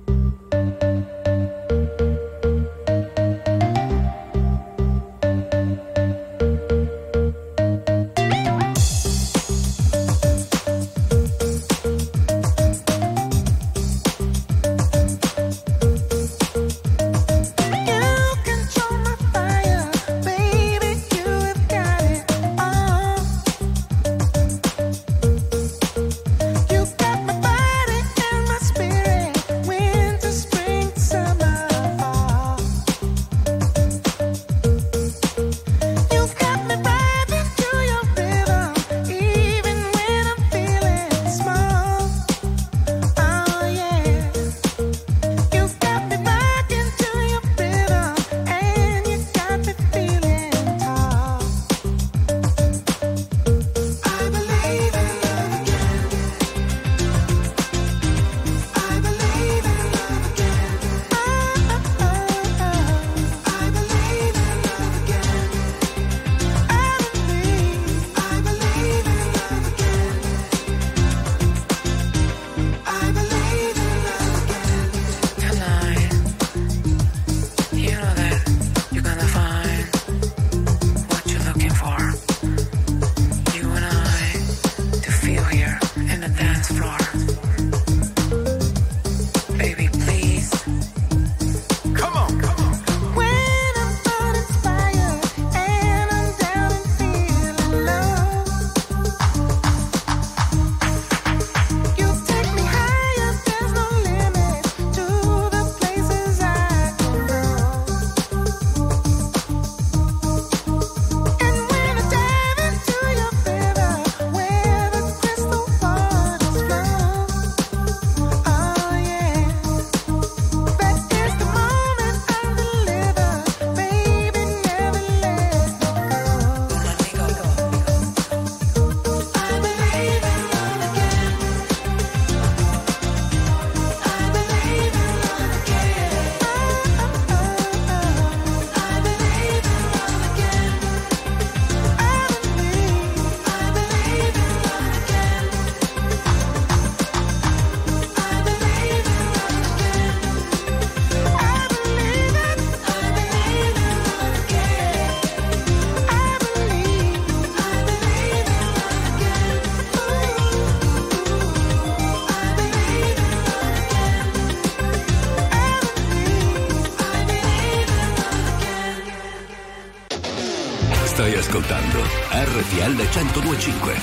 Stai 171.21 171.35
ascoltando 171.35 171.99
RTL 172.31 172.95
1025. 172.95 173.93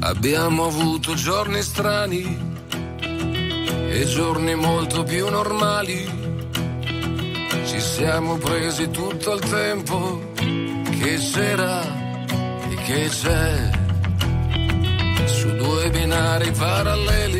Abbiamo 0.00 0.64
avuto 0.64 1.12
giorni 1.12 1.60
strani 1.60 2.54
e 3.90 4.06
giorni 4.06 4.54
molto 4.54 5.02
più 5.02 5.28
normali. 5.28 6.08
Ci 7.66 7.80
siamo 7.80 8.38
presi 8.38 8.88
tutto 8.88 9.34
il 9.34 9.40
tempo 9.40 10.32
che 10.36 11.18
c'era 11.18 11.82
e 12.66 12.74
che 12.86 13.08
c'è 13.10 13.70
su 15.26 15.54
due 15.54 15.90
binari 15.90 16.50
paralleli 16.52 17.39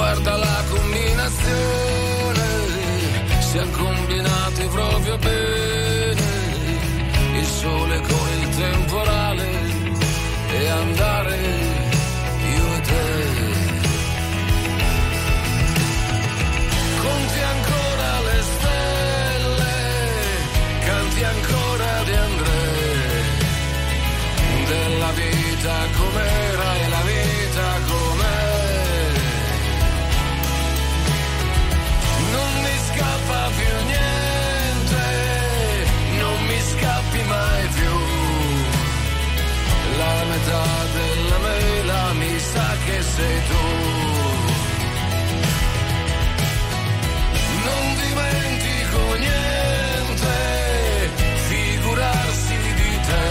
Guarda 0.00 0.34
la 0.38 0.64
combinazione, 0.70 2.46
siamo 3.40 3.70
combinati 3.70 4.64
proprio 4.72 5.18
bene, 5.18 6.22
il 7.36 7.44
sole 7.44 8.00
con 8.00 8.28
il 8.40 8.48
temporale 8.56 9.50
e 10.52 10.68
andare 10.68 11.79
metà 40.30 40.64
della 40.96 41.38
mela 41.38 42.12
mi 42.20 42.38
sa 42.38 42.68
che 42.84 43.02
sei 43.14 43.38
tu. 43.48 43.64
Non 47.66 47.84
dimentico 48.02 49.00
niente, 49.26 50.34
figurarsi 51.48 52.56
di 52.78 52.92
te, 53.08 53.28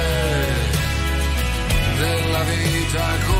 della 2.02 2.44
vita 2.52 3.06
com'era 3.26 3.39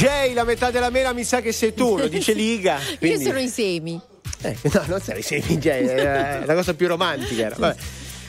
Jay, 0.00 0.32
la 0.32 0.44
metà 0.44 0.70
della 0.70 0.88
mela 0.88 1.12
mi 1.12 1.24
sa 1.24 1.42
che 1.42 1.52
sei 1.52 1.74
tu, 1.74 1.98
lo 1.98 2.08
dice 2.08 2.32
Liga. 2.32 2.78
Io 2.90 2.96
quindi- 2.98 3.24
sono 3.24 3.38
i 3.38 3.48
semi. 3.48 4.00
Eh, 4.42 4.56
no, 4.72 4.82
non 4.86 5.00
sei 5.02 5.20
semi, 5.20 5.58
Jay, 5.58 5.84
è 5.84 6.42
la 6.46 6.54
cosa 6.54 6.72
più 6.72 6.88
romantica. 6.88 7.42
era. 7.46 7.54
Vabbè. 7.58 7.76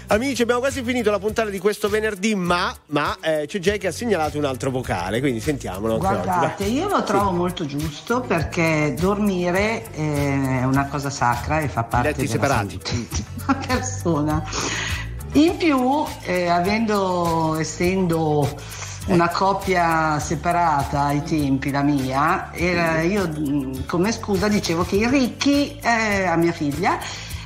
Amici, 0.08 0.42
abbiamo 0.42 0.60
quasi 0.60 0.84
finito 0.84 1.10
la 1.10 1.20
puntata 1.20 1.50
di 1.50 1.60
questo 1.60 1.88
venerdì, 1.88 2.36
ma, 2.36 2.76
ma, 2.88 3.18
eh, 3.22 3.46
c'è 3.48 3.60
Jay 3.60 3.78
che 3.78 3.88
ha 3.88 3.92
segnalato 3.94 4.38
un 4.38 4.44
altro 4.44 4.70
vocale, 4.70 5.22
quindi 5.22 5.40
sentiamolo. 5.40 5.98
Guardate, 5.98 6.66
io 6.66 6.90
lo 6.90 7.02
trovo 7.04 7.32
molto 7.32 7.66
giusto 7.66 8.20
perché 8.20 8.94
dormire 9.00 9.86
eh, 9.94 10.60
è 10.60 10.64
una 10.66 10.88
cosa 10.88 11.10
sacra 11.10 11.62
e 11.62 11.70
fa 11.70 11.84
parte 11.84 12.10
Letti 12.10 12.22
della 12.28 12.32
separati. 12.34 12.80
salute 12.84 13.24
una 13.48 13.58
persona. 13.66 14.44
In 15.34 15.56
più, 15.56 16.04
eh, 16.24 16.48
avendo, 16.50 17.56
essendo 17.58 18.50
una 19.08 19.30
coppia 19.30 20.20
separata 20.20 21.04
ai 21.06 21.24
tempi, 21.24 21.72
la 21.72 21.82
mia, 21.82 22.52
era- 22.54 23.02
io 23.02 23.28
mh, 23.28 23.86
come 23.86 24.12
scusa 24.12 24.48
dicevo 24.48 24.84
che 24.84 24.96
i 24.98 25.08
ricchi, 25.08 25.76
eh, 25.82 26.26
a 26.26 26.36
mia 26.36 26.52
figlia, 26.52 26.98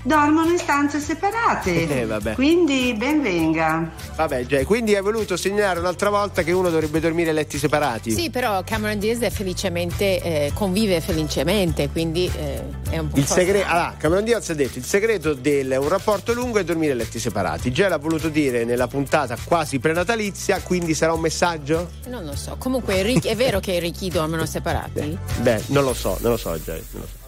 dormono 0.05 0.51
in 0.51 0.57
stanze 0.57 0.99
separate. 0.99 1.73
Eh, 1.95 2.05
vabbè. 2.05 2.33
Quindi 2.33 2.93
ben 2.97 3.21
venga. 3.21 3.89
Vabbè, 4.15 4.45
Jay, 4.45 4.63
quindi 4.63 4.95
hai 4.95 5.01
voluto 5.01 5.37
segnalare 5.37 5.79
un'altra 5.79 6.09
volta 6.09 6.43
che 6.43 6.51
uno 6.51 6.69
dovrebbe 6.69 6.99
dormire 6.99 7.29
a 7.29 7.33
letti 7.33 7.57
separati. 7.57 8.11
Sì, 8.11 8.29
però 8.29 8.63
Cameron 8.63 8.99
Diaz 8.99 9.19
è 9.19 9.29
felicemente, 9.29 10.21
eh, 10.21 10.51
convive 10.53 10.99
felicemente, 10.99 11.89
quindi 11.89 12.29
eh, 12.37 12.61
è 12.89 12.97
un 12.97 13.07
po' 13.07 13.17
Il 13.17 13.25
segreto, 13.25 13.67
allora, 13.69 13.95
Cameron 13.97 14.25
Diaz 14.25 14.49
ha 14.49 14.53
detto 14.53 14.77
il 14.77 14.83
segreto 14.83 15.33
di 15.33 15.61
un 15.61 15.87
rapporto 15.87 16.33
lungo 16.33 16.59
è 16.59 16.63
dormire 16.63 16.91
a 16.91 16.95
letti 16.95 17.19
separati. 17.19 17.71
Jay 17.71 17.87
l'ha 17.87 17.97
voluto 17.97 18.27
dire 18.27 18.65
nella 18.65 18.87
puntata 18.87 19.37
quasi 19.41 19.79
prenatalizia, 19.79 20.59
quindi 20.61 20.93
sarà 20.93 21.13
un 21.13 21.21
messaggio? 21.21 21.91
Non 22.07 22.25
lo 22.25 22.35
so. 22.35 22.55
Comunque 22.57 23.01
è 23.01 23.35
vero 23.35 23.59
che 23.59 23.73
i 23.73 23.79
ricchi 23.79 24.09
dormono 24.09 24.45
separati? 24.45 25.17
Beh, 25.39 25.63
non 25.67 25.83
lo 25.83 25.93
so, 25.93 26.17
non 26.21 26.31
lo 26.31 26.37
so, 26.37 26.57
Jay. 26.57 26.83
Non 26.91 27.01
lo 27.01 27.07
so. 27.07 27.24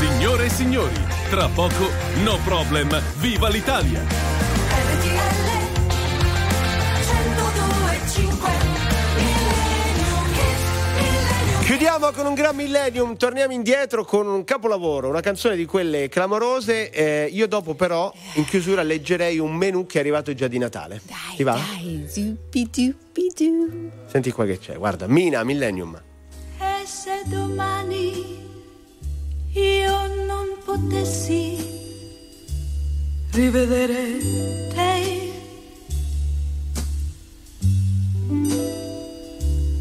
Signore 0.00 0.46
e 0.46 0.48
signori, 0.48 0.94
tra 1.28 1.46
poco 1.48 1.90
No 2.22 2.38
Problem, 2.42 2.88
viva 3.18 3.50
l'Italia! 3.50 4.02
Chiudiamo 11.64 12.12
con 12.12 12.24
un 12.24 12.32
gran 12.32 12.56
millennium, 12.56 13.18
torniamo 13.18 13.52
indietro 13.52 14.06
con 14.06 14.26
un 14.26 14.42
capolavoro, 14.42 15.10
una 15.10 15.20
canzone 15.20 15.54
di 15.54 15.66
quelle 15.66 16.08
clamorose. 16.08 16.88
Eh, 16.88 17.28
io 17.30 17.46
dopo 17.46 17.74
però, 17.74 18.10
in 18.36 18.46
chiusura, 18.46 18.80
leggerei 18.82 19.38
un 19.38 19.54
menù 19.54 19.84
che 19.84 19.98
è 19.98 20.00
arrivato 20.00 20.32
già 20.32 20.48
di 20.48 20.56
Natale. 20.56 21.02
Dai, 21.04 21.36
Ti 21.36 21.42
va? 21.42 21.60
Dai, 21.76 22.06
zupi 22.08 22.70
dupi 22.72 23.32
du. 23.36 23.90
Senti 24.06 24.32
qua 24.32 24.46
che 24.46 24.58
c'è, 24.58 24.78
guarda, 24.78 25.06
Mina, 25.06 25.44
millennium. 25.44 26.00
E 26.58 26.86
se 26.86 27.22
domani 27.26 28.49
io 29.52 30.24
non 30.26 30.46
potessi 30.64 31.56
rivedere 33.32 34.18
te, 34.68 35.32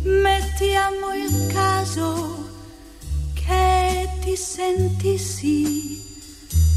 mettiamo 0.03 1.13
il 1.13 1.47
caso 1.53 2.47
che 3.33 4.09
ti 4.21 4.35
sentissi 4.35 6.03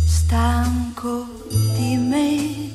stanco 0.06 1.27
di 1.74 1.97
me. 1.97 2.70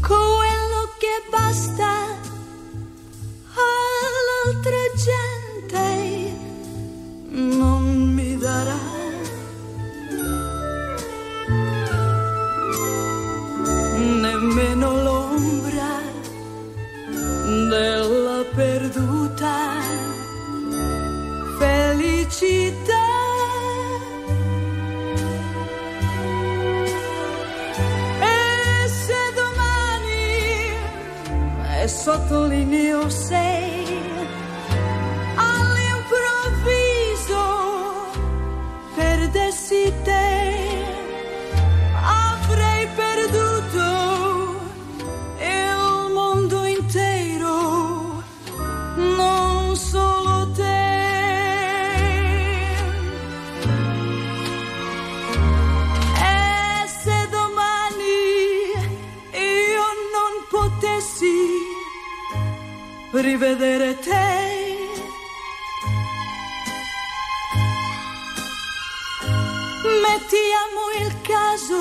Quello 0.00 0.82
che 0.98 1.22
basta 1.30 1.90
all'altra 3.54 4.76
gente 4.96 5.43
non 7.30 7.82
mi 8.14 8.36
darà. 8.36 8.78
Nemmeno 13.96 15.02
l'ombra 15.02 15.92
della 17.68 18.44
perduta 18.54 19.56
felicità. 21.58 23.02
E 28.20 28.88
se 28.88 29.20
domani 29.34 30.22
e 31.82 31.88
sottolineo 31.88 33.08
rivedere 63.20 63.98
te 63.98 64.54
mettiamo 70.02 70.82
il 71.00 71.20
caso 71.20 71.76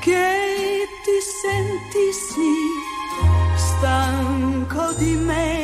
che 0.00 0.88
ti 1.02 1.20
sentissi 1.20 2.52
stanco 3.56 4.92
di 4.98 5.16
me. 5.16 5.59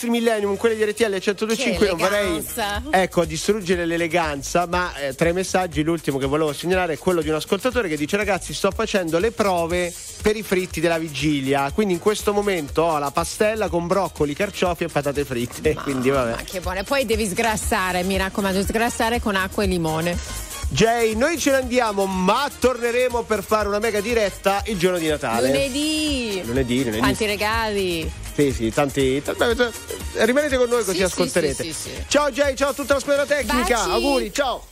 Nostri 0.00 0.10
millennium, 0.10 0.56
quelli 0.56 0.76
di 0.76 0.84
RTL 0.84 1.18
125. 1.18 1.86
Che 1.86 1.92
Non 1.92 1.98
vorrei 1.98 2.44
ecco, 2.90 3.24
distruggere 3.26 3.84
l'eleganza, 3.84 4.66
ma 4.66 4.94
eh, 4.96 5.14
tra 5.14 5.28
i 5.28 5.32
messaggi 5.34 5.82
l'ultimo 5.82 6.16
che 6.16 6.26
volevo 6.26 6.52
segnalare 6.54 6.94
è 6.94 6.98
quello 6.98 7.20
di 7.20 7.28
un 7.28 7.34
ascoltatore 7.34 7.88
che 7.88 7.96
dice: 7.96 8.16
Ragazzi, 8.16 8.54
sto 8.54 8.70
facendo 8.70 9.18
le 9.18 9.30
prove 9.32 9.92
per 10.22 10.36
i 10.36 10.42
fritti 10.42 10.80
della 10.80 10.98
vigilia. 10.98 11.70
Quindi 11.72 11.94
in 11.94 12.00
questo 12.00 12.32
momento 12.32 12.82
ho 12.82 12.98
la 12.98 13.10
pastella 13.10 13.68
con 13.68 13.86
broccoli, 13.86 14.34
carciofi 14.34 14.84
e 14.84 14.88
patate 14.88 15.24
fritte. 15.24 15.74
Quindi 15.82 16.08
vabbè. 16.08 16.30
Ma 16.30 16.42
che 16.44 16.60
buone. 16.60 16.82
Poi 16.82 17.04
devi 17.04 17.26
sgrassare, 17.26 18.02
mi 18.02 18.16
raccomando, 18.16 18.62
sgrassare 18.62 19.20
con 19.20 19.36
acqua 19.36 19.64
e 19.64 19.66
limone. 19.66 20.48
Jay, 20.72 21.16
noi 21.16 21.36
ce 21.36 21.50
ne 21.50 21.56
andiamo, 21.56 22.06
ma 22.06 22.48
torneremo 22.56 23.22
per 23.22 23.42
fare 23.42 23.66
una 23.66 23.80
mega 23.80 24.00
diretta 24.00 24.62
il 24.66 24.78
giorno 24.78 24.98
di 24.98 25.08
Natale. 25.08 25.48
Lunedì. 25.48 26.42
Lunedì, 26.44 26.84
lunedì. 26.84 27.00
Tanti 27.00 27.26
regali. 27.26 28.10
Sì, 28.40 28.52
sì, 28.52 28.70
tanti. 28.70 29.22
Rimanete 30.14 30.56
con 30.56 30.68
noi 30.68 30.82
così 30.82 30.92
Sì, 30.92 30.96
sì, 30.96 31.02
ascolterete. 31.02 31.62
sì, 31.62 31.72
sì, 31.72 31.90
sì. 31.90 32.04
Ciao 32.08 32.30
Jay, 32.30 32.54
ciao 32.56 32.70
a 32.70 32.72
tutta 32.72 32.94
la 32.94 33.00
squadra 33.00 33.26
tecnica. 33.26 33.76
Baci. 33.76 33.90
Auguri, 33.90 34.32
ciao. 34.32 34.64